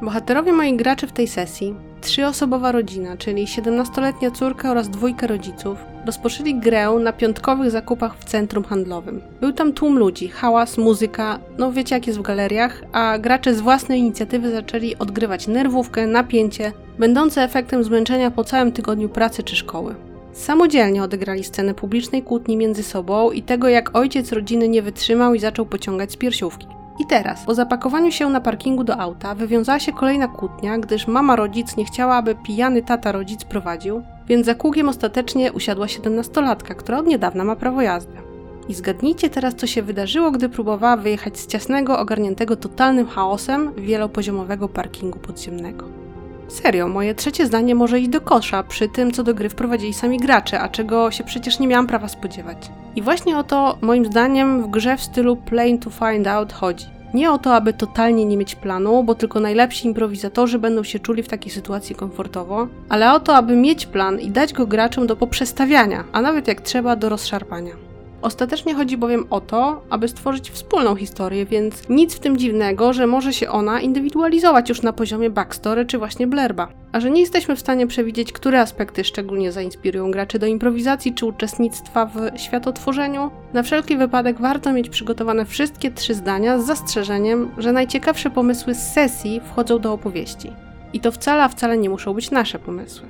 Bohaterowie 0.02 0.54
moich 0.54 0.76
graczy 0.76 1.08
w 1.08 1.12
tej 1.12 1.28
sesji, 1.28 1.76
trzyosobowa 2.02 2.72
rodzina, 2.72 3.18
czyli 3.18 3.46
17-letnia 3.46 4.32
córka 4.32 4.72
oraz 4.72 4.90
dwójka 4.90 5.28
rodziców, 5.28 5.78
rozpoczęli 6.06 6.56
grę 6.56 6.90
na 6.90 7.14
piątkowych 7.14 7.72
zakupach 7.72 8.18
w 8.18 8.24
centrum 8.24 8.64
handlowym. 8.64 9.22
Był 9.42 9.54
tam 9.54 9.74
tłum 9.74 9.98
ludzi, 9.98 10.28
hałas, 10.28 10.78
muzyka, 10.78 11.40
no 11.58 11.72
wiecie 11.72 11.96
jak 11.96 12.08
jest 12.08 12.20
w 12.20 12.22
galeriach, 12.22 12.84
a 12.92 13.18
gracze 13.18 13.54
z 13.54 13.62
własnej 13.62 14.00
inicjatywy 14.00 14.52
zaczęli 14.52 14.96
odgrywać 14.96 15.48
nerwówkę, 15.48 16.08
napięcie, 16.08 16.72
będące 17.00 17.44
efektem 17.44 17.84
zmęczenia 17.84 18.32
po 18.32 18.44
całym 18.44 18.72
tygodniu 18.72 19.10
pracy 19.10 19.44
czy 19.44 19.56
szkoły. 19.56 19.96
Samodzielnie 20.34 21.04
odegrali 21.04 21.44
scenę 21.44 21.74
publicznej 21.74 22.24
kłótni 22.24 22.58
między 22.58 22.84
sobą 22.84 23.32
i 23.32 23.44
tego, 23.44 23.68
jak 23.68 23.96
ojciec 23.96 24.32
rodziny 24.32 24.70
nie 24.70 24.82
wytrzymał 24.82 25.34
i 25.34 25.40
zaczął 25.40 25.66
pociągać 25.66 26.12
z 26.12 26.18
piersiówki. 26.18 26.68
I 27.02 27.06
teraz, 27.06 27.46
po 27.46 27.56
zapakowaniu 27.56 28.12
się 28.12 28.30
na 28.30 28.42
parkingu 28.42 28.84
do 28.84 28.98
auta, 28.98 29.36
wywiązała 29.36 29.80
się 29.80 29.94
kolejna 29.94 30.28
kłótnia, 30.28 30.78
gdyż 30.78 31.08
mama 31.08 31.36
rodzic 31.36 31.78
nie 31.78 31.86
chciała, 31.86 32.16
aby 32.16 32.36
pijany 32.36 32.82
tata 32.82 33.12
rodzic 33.12 33.44
prowadził, 33.44 34.04
więc 34.28 34.46
za 34.46 34.56
kółkiem 34.56 34.90
ostatecznie 34.90 35.54
usiadła 35.54 35.88
siedemnastolatka, 35.88 36.74
która 36.74 36.98
od 36.98 37.08
niedawna 37.08 37.44
ma 37.44 37.56
prawo 37.56 37.82
jazdy. 37.82 38.18
I 38.70 38.74
zgadnijcie 38.74 39.30
teraz, 39.30 39.56
co 39.56 39.68
się 39.68 39.84
wydarzyło, 39.84 40.32
gdy 40.32 40.50
próbowała 40.50 40.98
wyjechać 40.98 41.40
z 41.40 41.48
ciasnego, 41.48 42.00
ogarniętego 42.00 42.56
totalnym 42.56 43.08
chaosem 43.08 43.74
wielopoziomowego 43.74 44.70
parkingu 44.70 45.20
podziemnego. 45.20 46.01
Serio, 46.52 46.88
moje 46.88 47.16
trzecie 47.16 47.46
zdanie 47.46 47.76
może 47.76 48.00
iść 48.00 48.10
do 48.10 48.22
kosza 48.22 48.64
przy 48.64 48.88
tym, 48.88 49.12
co 49.12 49.24
do 49.24 49.34
gry 49.34 49.50
wprowadzili 49.50 49.94
sami 49.94 50.18
gracze, 50.18 50.60
a 50.60 50.70
czego 50.70 51.12
się 51.12 51.24
przecież 51.24 51.60
nie 51.60 51.68
miałam 51.68 51.88
prawa 51.88 52.08
spodziewać. 52.08 52.58
I 52.96 53.02
właśnie 53.02 53.38
o 53.38 53.44
to, 53.44 53.78
moim 53.82 54.06
zdaniem, 54.06 54.64
w 54.64 54.68
grze 54.68 54.98
w 54.98 55.04
stylu 55.04 55.36
Plain 55.36 55.80
to 55.80 55.90
Find 55.90 56.28
Out 56.28 56.54
chodzi. 56.54 56.86
Nie 57.14 57.32
o 57.32 57.38
to, 57.38 57.56
aby 57.56 57.74
totalnie 57.74 58.26
nie 58.26 58.38
mieć 58.38 58.56
planu, 58.56 59.04
bo 59.04 59.16
tylko 59.16 59.40
najlepsi 59.40 59.88
improwizatorzy 59.88 60.60
będą 60.60 60.84
się 60.84 61.00
czuli 61.00 61.24
w 61.24 61.28
takiej 61.28 61.52
sytuacji 61.52 61.96
komfortowo, 61.96 62.68
ale 62.90 63.14
o 63.14 63.20
to, 63.20 63.36
aby 63.36 63.56
mieć 63.56 63.86
plan 63.86 64.20
i 64.20 64.32
dać 64.32 64.54
go 64.54 64.68
graczom 64.68 65.08
do 65.08 65.16
poprzestawiania, 65.16 66.04
a 66.12 66.22
nawet 66.22 66.48
jak 66.48 66.62
trzeba 66.62 66.96
do 66.96 67.10
rozszarpania. 67.10 67.91
Ostatecznie 68.22 68.76
chodzi 68.76 68.98
bowiem 68.98 69.26
o 69.30 69.42
to, 69.42 69.82
aby 69.90 70.08
stworzyć 70.08 70.52
wspólną 70.52 70.96
historię, 70.96 71.46
więc 71.46 71.90
nic 71.90 72.16
w 72.16 72.20
tym 72.20 72.38
dziwnego, 72.38 72.94
że 72.94 73.08
może 73.08 73.34
się 73.34 73.50
ona 73.50 73.82
indywidualizować 73.82 74.70
już 74.70 74.82
na 74.82 74.94
poziomie 74.94 75.30
backstory 75.30 75.86
czy 75.86 75.98
właśnie 75.98 76.28
blerba. 76.28 76.68
A 76.92 77.00
że 77.00 77.10
nie 77.10 77.22
jesteśmy 77.22 77.56
w 77.56 77.60
stanie 77.60 77.88
przewidzieć, 77.88 78.34
które 78.34 78.62
aspekty 78.62 79.04
szczególnie 79.04 79.52
zainspirują 79.52 80.12
graczy 80.12 80.40
do 80.40 80.46
improwizacji 80.46 81.14
czy 81.14 81.26
uczestnictwa 81.26 82.06
w 82.06 82.40
światotworzeniu, 82.40 83.32
na 83.54 83.64
wszelki 83.64 83.98
wypadek 83.98 84.42
warto 84.42 84.74
mieć 84.74 84.90
przygotowane 84.90 85.46
wszystkie 85.46 85.92
trzy 85.92 86.14
zdania 86.14 86.60
z 86.60 86.66
zastrzeżeniem, 86.66 87.52
że 87.58 87.72
najciekawsze 87.72 88.30
pomysły 88.30 88.76
z 88.76 88.94
sesji 88.94 89.42
wchodzą 89.46 89.80
do 89.80 89.94
opowieści. 89.94 90.52
I 90.94 91.00
to 91.00 91.12
wcale, 91.12 91.44
a 91.44 91.48
wcale 91.48 91.78
nie 91.78 91.90
muszą 91.90 92.14
być 92.14 92.32
nasze 92.32 92.60
pomysły. 92.60 93.08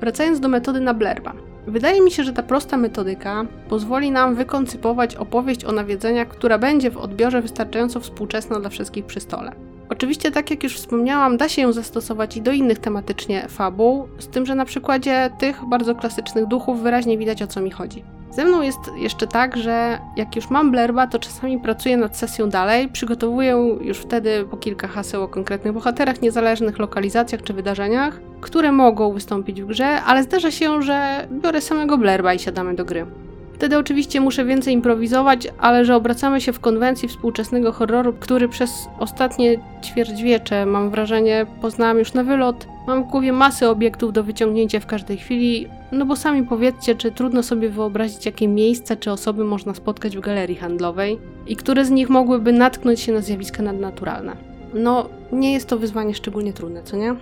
Wracając 0.00 0.40
do 0.40 0.48
metody 0.48 0.80
na 0.80 0.94
blerba. 0.94 1.32
Wydaje 1.66 2.00
mi 2.00 2.10
się, 2.10 2.24
że 2.24 2.32
ta 2.32 2.42
prosta 2.42 2.76
metodyka 2.76 3.44
pozwoli 3.68 4.10
nam 4.10 4.34
wykoncypować 4.34 5.16
opowieść 5.16 5.64
o 5.64 5.72
nawiedzeniach, 5.72 6.28
która 6.28 6.58
będzie 6.58 6.90
w 6.90 6.96
odbiorze 6.96 7.42
wystarczająco 7.42 8.00
współczesna 8.00 8.60
dla 8.60 8.70
wszystkich 8.70 9.04
przy 9.06 9.20
stole. 9.20 9.52
Oczywiście, 9.88 10.30
tak 10.30 10.50
jak 10.50 10.62
już 10.62 10.76
wspomniałam, 10.76 11.36
da 11.36 11.48
się 11.48 11.62
ją 11.62 11.72
zastosować 11.72 12.36
i 12.36 12.42
do 12.42 12.52
innych 12.52 12.78
tematycznie 12.78 13.48
fabuł, 13.48 14.08
z 14.18 14.28
tym, 14.28 14.46
że 14.46 14.54
na 14.54 14.64
przykładzie 14.64 15.30
tych 15.38 15.64
bardzo 15.68 15.94
klasycznych 15.94 16.46
duchów 16.46 16.82
wyraźnie 16.82 17.18
widać 17.18 17.42
o 17.42 17.46
co 17.46 17.60
mi 17.60 17.70
chodzi. 17.70 18.15
Ze 18.36 18.44
mną 18.44 18.62
jest 18.62 18.80
jeszcze 18.96 19.26
tak, 19.26 19.56
że 19.56 19.98
jak 20.16 20.36
już 20.36 20.50
mam 20.50 20.70
blerba, 20.70 21.06
to 21.06 21.18
czasami 21.18 21.58
pracuję 21.58 21.96
nad 21.96 22.16
sesją 22.16 22.50
dalej, 22.50 22.88
przygotowuję 22.88 23.76
już 23.80 23.98
wtedy 23.98 24.44
po 24.50 24.56
kilka 24.56 24.88
haseł 24.88 25.22
o 25.22 25.28
konkretnych 25.28 25.72
bohaterach, 25.72 26.22
niezależnych 26.22 26.78
lokalizacjach 26.78 27.42
czy 27.42 27.52
wydarzeniach, 27.52 28.20
które 28.40 28.72
mogą 28.72 29.12
wystąpić 29.12 29.62
w 29.62 29.66
grze, 29.66 30.02
ale 30.02 30.22
zdarza 30.22 30.50
się, 30.50 30.82
że 30.82 31.26
biorę 31.30 31.60
samego 31.60 31.98
blerba 31.98 32.34
i 32.34 32.38
siadamy 32.38 32.74
do 32.74 32.84
gry. 32.84 33.06
Wtedy 33.54 33.78
oczywiście 33.78 34.20
muszę 34.20 34.44
więcej 34.44 34.74
improwizować, 34.74 35.48
ale 35.58 35.84
że 35.84 35.96
obracamy 35.96 36.40
się 36.40 36.52
w 36.52 36.60
konwencji 36.60 37.08
współczesnego 37.08 37.72
horroru, 37.72 38.12
który 38.12 38.48
przez 38.48 38.88
ostatnie 38.98 39.56
ćwierćwiecze, 39.84 40.66
mam 40.66 40.90
wrażenie, 40.90 41.46
poznałam 41.60 41.98
już 41.98 42.14
na 42.14 42.24
wylot. 42.24 42.66
Mam 42.86 43.04
w 43.04 43.06
głowie 43.06 43.32
masę 43.32 43.70
obiektów 43.70 44.12
do 44.12 44.22
wyciągnięcia 44.22 44.80
w 44.80 44.86
każdej 44.86 45.16
chwili, 45.16 45.68
no 45.96 46.06
bo 46.06 46.16
sami 46.16 46.42
powiedzcie, 46.42 46.94
czy 46.94 47.12
trudno 47.12 47.42
sobie 47.42 47.70
wyobrazić, 47.70 48.26
jakie 48.26 48.48
miejsca 48.48 48.96
czy 48.96 49.12
osoby 49.12 49.44
można 49.44 49.74
spotkać 49.74 50.16
w 50.16 50.20
galerii 50.20 50.56
handlowej 50.56 51.18
i 51.46 51.56
które 51.56 51.84
z 51.84 51.90
nich 51.90 52.08
mogłyby 52.08 52.52
natknąć 52.52 53.00
się 53.00 53.12
na 53.12 53.20
zjawiska 53.20 53.62
nadnaturalne. 53.62 54.36
No, 54.74 55.08
nie 55.32 55.52
jest 55.52 55.68
to 55.68 55.78
wyzwanie 55.78 56.14
szczególnie 56.14 56.52
trudne, 56.52 56.82
co 56.82 56.96
nie? 56.96 57.14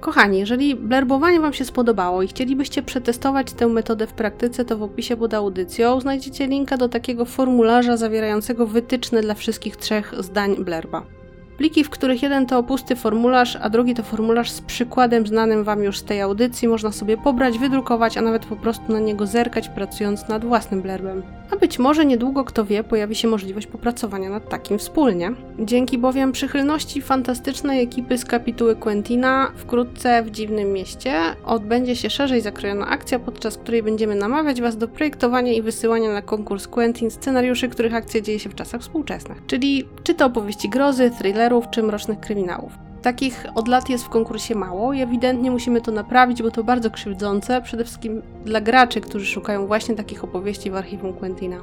Kochani, 0.00 0.38
jeżeli 0.38 0.74
blerbowanie 0.74 1.40
Wam 1.40 1.52
się 1.52 1.64
spodobało 1.64 2.22
i 2.22 2.28
chcielibyście 2.28 2.82
przetestować 2.82 3.52
tę 3.52 3.66
metodę 3.66 4.06
w 4.06 4.12
praktyce, 4.12 4.64
to 4.64 4.76
w 4.76 4.82
opisie 4.82 5.16
pod 5.16 5.34
audycją 5.34 6.00
znajdziecie 6.00 6.46
linka 6.46 6.76
do 6.76 6.88
takiego 6.88 7.24
formularza 7.24 7.96
zawierającego 7.96 8.66
wytyczne 8.66 9.20
dla 9.20 9.34
wszystkich 9.34 9.76
trzech 9.76 10.14
zdań 10.18 10.64
blerba. 10.64 11.19
Pliki, 11.60 11.84
w 11.84 11.90
których 11.90 12.22
jeden 12.22 12.46
to 12.46 12.62
pusty 12.62 12.96
formularz, 12.96 13.58
a 13.62 13.70
drugi 13.70 13.94
to 13.94 14.02
formularz 14.02 14.50
z 14.50 14.60
przykładem 14.60 15.26
znanym 15.26 15.64
Wam 15.64 15.82
już 15.82 15.98
z 15.98 16.04
tej 16.04 16.20
audycji, 16.20 16.68
można 16.68 16.92
sobie 16.92 17.16
pobrać, 17.16 17.58
wydrukować, 17.58 18.16
a 18.16 18.22
nawet 18.22 18.46
po 18.46 18.56
prostu 18.56 18.92
na 18.92 19.00
niego 19.00 19.26
zerkać, 19.26 19.68
pracując 19.68 20.28
nad 20.28 20.44
własnym 20.44 20.82
blerbem. 20.82 21.22
A 21.50 21.56
być 21.56 21.78
może 21.78 22.06
niedługo, 22.06 22.44
kto 22.44 22.64
wie, 22.64 22.84
pojawi 22.84 23.14
się 23.14 23.28
możliwość 23.28 23.66
popracowania 23.66 24.30
nad 24.30 24.48
takim 24.48 24.78
wspólnie. 24.78 25.32
Dzięki 25.58 25.98
bowiem 25.98 26.32
przychylności 26.32 27.02
fantastycznej 27.02 27.82
ekipy 27.82 28.18
z 28.18 28.24
kapituły 28.24 28.76
Quentina, 28.76 29.52
wkrótce 29.56 30.22
w 30.22 30.30
dziwnym 30.30 30.72
mieście 30.72 31.14
odbędzie 31.44 31.96
się 31.96 32.10
szerzej 32.10 32.40
zakrojona 32.40 32.86
akcja, 32.86 33.18
podczas 33.18 33.58
której 33.58 33.82
będziemy 33.82 34.14
namawiać 34.14 34.60
Was 34.60 34.76
do 34.76 34.88
projektowania 34.88 35.52
i 35.52 35.62
wysyłania 35.62 36.12
na 36.12 36.22
konkurs 36.22 36.68
Quentin 36.68 37.10
scenariuszy, 37.10 37.68
których 37.68 37.94
akcja 37.94 38.20
dzieje 38.20 38.38
się 38.38 38.50
w 38.50 38.54
czasach 38.54 38.80
współczesnych. 38.80 39.42
Czyli 39.46 39.88
czy 40.02 40.14
to 40.14 40.26
opowieści 40.26 40.68
grozy, 40.68 41.10
thrillerów 41.50 41.70
czy 41.70 41.82
mrocznych 41.82 42.20
kryminałów. 42.20 42.72
Takich 43.02 43.46
od 43.54 43.68
lat 43.68 43.88
jest 43.88 44.04
w 44.04 44.08
konkursie 44.08 44.54
mało 44.54 44.92
i 44.92 45.00
ewidentnie 45.00 45.50
musimy 45.50 45.80
to 45.80 45.92
naprawić, 45.92 46.42
bo 46.42 46.50
to 46.50 46.64
bardzo 46.64 46.90
krzywdzące, 46.90 47.62
przede 47.62 47.84
wszystkim 47.84 48.22
dla 48.44 48.60
graczy, 48.60 49.00
którzy 49.00 49.26
szukają 49.26 49.66
właśnie 49.66 49.94
takich 49.94 50.24
opowieści 50.24 50.70
w 50.70 50.76
archiwum 50.76 51.12
Quentina. 51.12 51.56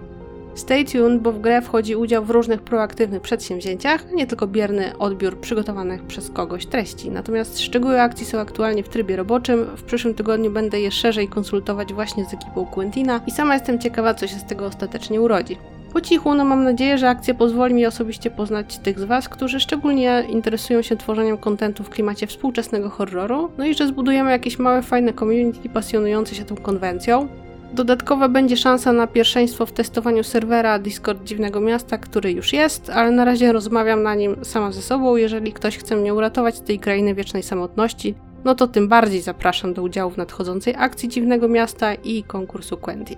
Stay 0.55 0.85
tuned, 0.85 1.21
bo 1.21 1.31
w 1.31 1.41
grę 1.41 1.61
wchodzi 1.61 1.95
udział 1.95 2.25
w 2.25 2.29
różnych 2.29 2.61
proaktywnych 2.61 3.21
przedsięwzięciach, 3.21 4.05
a 4.11 4.15
nie 4.15 4.27
tylko 4.27 4.47
bierny 4.47 4.97
odbiór 4.97 5.39
przygotowanych 5.39 6.03
przez 6.03 6.29
kogoś 6.29 6.65
treści. 6.65 7.11
Natomiast 7.11 7.59
szczegóły 7.59 8.01
akcji 8.01 8.25
są 8.25 8.39
aktualnie 8.39 8.83
w 8.83 8.89
trybie 8.89 9.15
roboczym. 9.15 9.65
W 9.75 9.83
przyszłym 9.83 10.13
tygodniu 10.13 10.51
będę 10.51 10.79
je 10.79 10.91
szerzej 10.91 11.27
konsultować 11.27 11.93
właśnie 11.93 12.25
z 12.25 12.33
ekipą 12.33 12.65
Quentina 12.65 13.21
i 13.27 13.31
sama 13.31 13.53
jestem 13.53 13.79
ciekawa, 13.79 14.13
co 14.13 14.27
się 14.27 14.35
z 14.35 14.45
tego 14.45 14.65
ostatecznie 14.65 15.21
urodzi. 15.21 15.57
Po 15.93 16.01
cichu, 16.01 16.35
no 16.35 16.45
mam 16.45 16.63
nadzieję, 16.63 16.97
że 16.97 17.09
akcja 17.09 17.33
pozwoli 17.33 17.73
mi 17.73 17.85
osobiście 17.85 18.31
poznać 18.31 18.77
tych 18.77 18.99
z 18.99 19.03
Was, 19.03 19.29
którzy 19.29 19.59
szczególnie 19.59 20.23
interesują 20.29 20.81
się 20.81 20.97
tworzeniem 20.97 21.37
kontentu 21.37 21.83
w 21.83 21.89
klimacie 21.89 22.27
współczesnego 22.27 22.89
horroru, 22.89 23.51
no 23.57 23.65
i 23.65 23.73
że 23.73 23.87
zbudujemy 23.87 24.31
jakieś 24.31 24.59
małe, 24.59 24.81
fajne 24.81 25.13
community 25.13 25.69
pasjonujące 25.69 26.35
się 26.35 26.45
tą 26.45 26.55
konwencją. 26.55 27.27
Dodatkowa 27.73 28.29
będzie 28.29 28.57
szansa 28.57 28.93
na 28.93 29.07
pierwszeństwo 29.07 29.65
w 29.65 29.71
testowaniu 29.71 30.23
serwera 30.23 30.79
Discord 30.79 31.23
Dziwnego 31.23 31.59
Miasta, 31.59 31.97
który 31.97 32.31
już 32.31 32.53
jest, 32.53 32.89
ale 32.89 33.11
na 33.11 33.25
razie 33.25 33.51
rozmawiam 33.51 34.03
na 34.03 34.15
nim 34.15 34.35
sama 34.43 34.71
ze 34.71 34.81
sobą. 34.81 35.15
Jeżeli 35.15 35.53
ktoś 35.53 35.77
chce 35.77 35.95
mnie 35.95 36.13
uratować 36.13 36.55
z 36.55 36.61
tej 36.61 36.79
krainy 36.79 37.15
wiecznej 37.15 37.43
samotności, 37.43 38.15
no 38.45 38.55
to 38.55 38.67
tym 38.67 38.87
bardziej 38.87 39.21
zapraszam 39.21 39.73
do 39.73 39.83
udziału 39.83 40.11
w 40.11 40.17
nadchodzącej 40.17 40.75
akcji 40.77 41.09
Dziwnego 41.09 41.47
Miasta 41.47 41.93
i 41.93 42.23
konkursu 42.23 42.77
Quentin. 42.77 43.17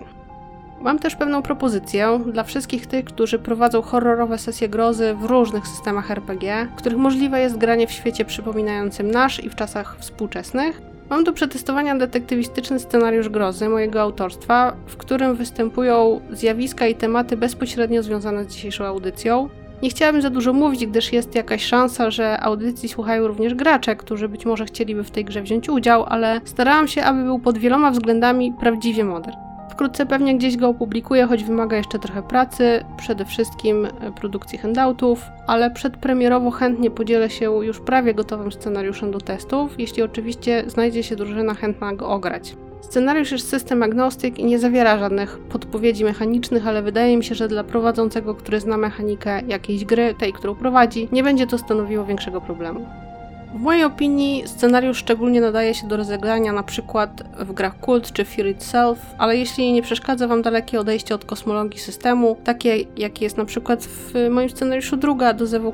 Mam 0.81 0.99
też 0.99 1.15
pewną 1.15 1.41
propozycję 1.41 2.19
dla 2.25 2.43
wszystkich 2.43 2.87
tych, 2.87 3.05
którzy 3.05 3.39
prowadzą 3.39 3.81
horrorowe 3.81 4.37
sesje 4.37 4.69
grozy 4.69 5.13
w 5.13 5.23
różnych 5.23 5.67
systemach 5.67 6.11
RPG, 6.11 6.67
których 6.75 6.97
możliwe 6.97 7.39
jest 7.39 7.57
granie 7.57 7.87
w 7.87 7.91
świecie 7.91 8.25
przypominającym 8.25 9.11
nasz 9.11 9.43
i 9.43 9.49
w 9.49 9.55
czasach 9.55 9.97
współczesnych. 9.99 10.81
Mam 11.09 11.23
do 11.23 11.33
przetestowania 11.33 11.95
detektywistyczny 11.95 12.79
scenariusz 12.79 13.29
grozy 13.29 13.69
mojego 13.69 14.01
autorstwa, 14.01 14.73
w 14.87 14.97
którym 14.97 15.35
występują 15.35 16.21
zjawiska 16.31 16.87
i 16.87 16.95
tematy 16.95 17.37
bezpośrednio 17.37 18.03
związane 18.03 18.43
z 18.43 18.47
dzisiejszą 18.47 18.85
audycją. 18.85 19.49
Nie 19.83 19.89
chciałabym 19.89 20.21
za 20.21 20.29
dużo 20.29 20.53
mówić, 20.53 20.85
gdyż 20.85 21.13
jest 21.13 21.35
jakaś 21.35 21.65
szansa, 21.65 22.11
że 22.11 22.39
audycji 22.39 22.89
słuchają 22.89 23.27
również 23.27 23.53
gracze, 23.53 23.95
którzy 23.95 24.29
być 24.29 24.45
może 24.45 24.65
chcieliby 24.65 25.03
w 25.03 25.11
tej 25.11 25.25
grze 25.25 25.41
wziąć 25.41 25.69
udział, 25.69 26.05
ale 26.07 26.41
starałam 26.45 26.87
się, 26.87 27.03
aby 27.03 27.23
był 27.23 27.39
pod 27.39 27.57
wieloma 27.57 27.91
względami 27.91 28.53
prawdziwie 28.59 29.03
modern. 29.03 29.48
Wkrótce 29.79 30.05
pewnie 30.05 30.37
gdzieś 30.37 30.57
go 30.57 30.69
opublikuję, 30.69 31.25
choć 31.25 31.43
wymaga 31.43 31.77
jeszcze 31.77 31.99
trochę 31.99 32.23
pracy, 32.23 32.85
przede 32.97 33.25
wszystkim 33.25 33.85
e, 33.85 34.11
produkcji 34.11 34.57
handoutów, 34.57 35.25
ale 35.47 35.71
przedpremierowo 35.71 36.51
chętnie 36.51 36.91
podzielę 36.91 37.29
się 37.29 37.45
już 37.45 37.79
prawie 37.79 38.13
gotowym 38.13 38.51
scenariuszem 38.51 39.11
do 39.11 39.19
testów, 39.19 39.79
jeśli 39.79 40.03
oczywiście 40.03 40.63
znajdzie 40.67 41.03
się 41.03 41.15
drużyna 41.15 41.53
chętna 41.53 41.93
go 41.93 42.09
ograć. 42.09 42.55
Scenariusz 42.81 43.31
jest 43.31 43.49
system 43.49 43.83
agnostyk 43.83 44.39
i 44.39 44.45
nie 44.45 44.59
zawiera 44.59 44.99
żadnych 44.99 45.39
podpowiedzi 45.39 46.03
mechanicznych, 46.03 46.67
ale 46.67 46.81
wydaje 46.81 47.17
mi 47.17 47.23
się, 47.23 47.35
że 47.35 47.47
dla 47.47 47.63
prowadzącego, 47.63 48.35
który 48.35 48.59
zna 48.59 48.77
mechanikę 48.77 49.41
jakiejś 49.47 49.85
gry, 49.85 50.15
tej, 50.19 50.33
którą 50.33 50.55
prowadzi, 50.55 51.07
nie 51.11 51.23
będzie 51.23 51.47
to 51.47 51.57
stanowiło 51.57 52.05
większego 52.05 52.41
problemu. 52.41 53.08
W 53.53 53.59
mojej 53.59 53.83
opinii 53.83 54.43
scenariusz 54.47 54.97
szczególnie 54.97 55.41
nadaje 55.41 55.73
się 55.73 55.87
do 55.87 55.97
rozegrania 55.97 56.53
na 56.53 56.63
przykład 56.63 57.23
w 57.39 57.53
grach 57.53 57.79
Kult 57.79 58.11
czy 58.11 58.25
Fear 58.25 58.47
Itself, 58.47 58.99
ale 59.17 59.37
jeśli 59.37 59.73
nie 59.73 59.81
przeszkadza 59.81 60.27
Wam 60.27 60.41
dalekie 60.41 60.79
odejście 60.79 61.15
od 61.15 61.25
kosmologii 61.25 61.79
systemu, 61.79 62.37
takie 62.43 62.77
jakie 62.97 63.25
jest 63.25 63.37
na 63.37 63.45
przykład 63.45 63.85
w 63.85 64.29
moim 64.29 64.49
scenariuszu 64.49 64.97
druga 64.97 65.33
do 65.33 65.47
Zewu 65.47 65.73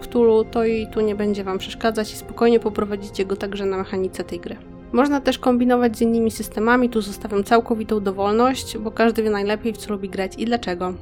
to 0.52 0.66
i 0.66 0.88
tu 0.88 1.02
nie 1.02 1.16
będzie 1.16 1.44
Wam 1.44 1.58
przeszkadzać 1.58 2.14
i 2.14 2.16
spokojnie 2.16 2.60
poprowadzicie 2.60 3.26
go 3.26 3.36
także 3.36 3.66
na 3.66 3.78
mechanice 3.78 4.24
tej 4.24 4.40
gry. 4.40 4.56
Można 4.92 5.22
też 5.22 5.40
kombinować 5.40 5.98
z 5.98 6.02
innymi 6.02 6.32
systemami, 6.32 6.90
tu 6.90 7.02
zostawiam 7.02 7.44
całkowitą 7.44 8.00
dowolność, 8.00 8.78
bo 8.78 8.92
każdy 8.92 9.24
wie 9.24 9.30
najlepiej 9.30 9.74
w 9.74 9.78
co 9.78 9.94
lubi 9.94 10.10
grać 10.10 10.32
i 10.38 10.46
dlaczego. 10.46 10.94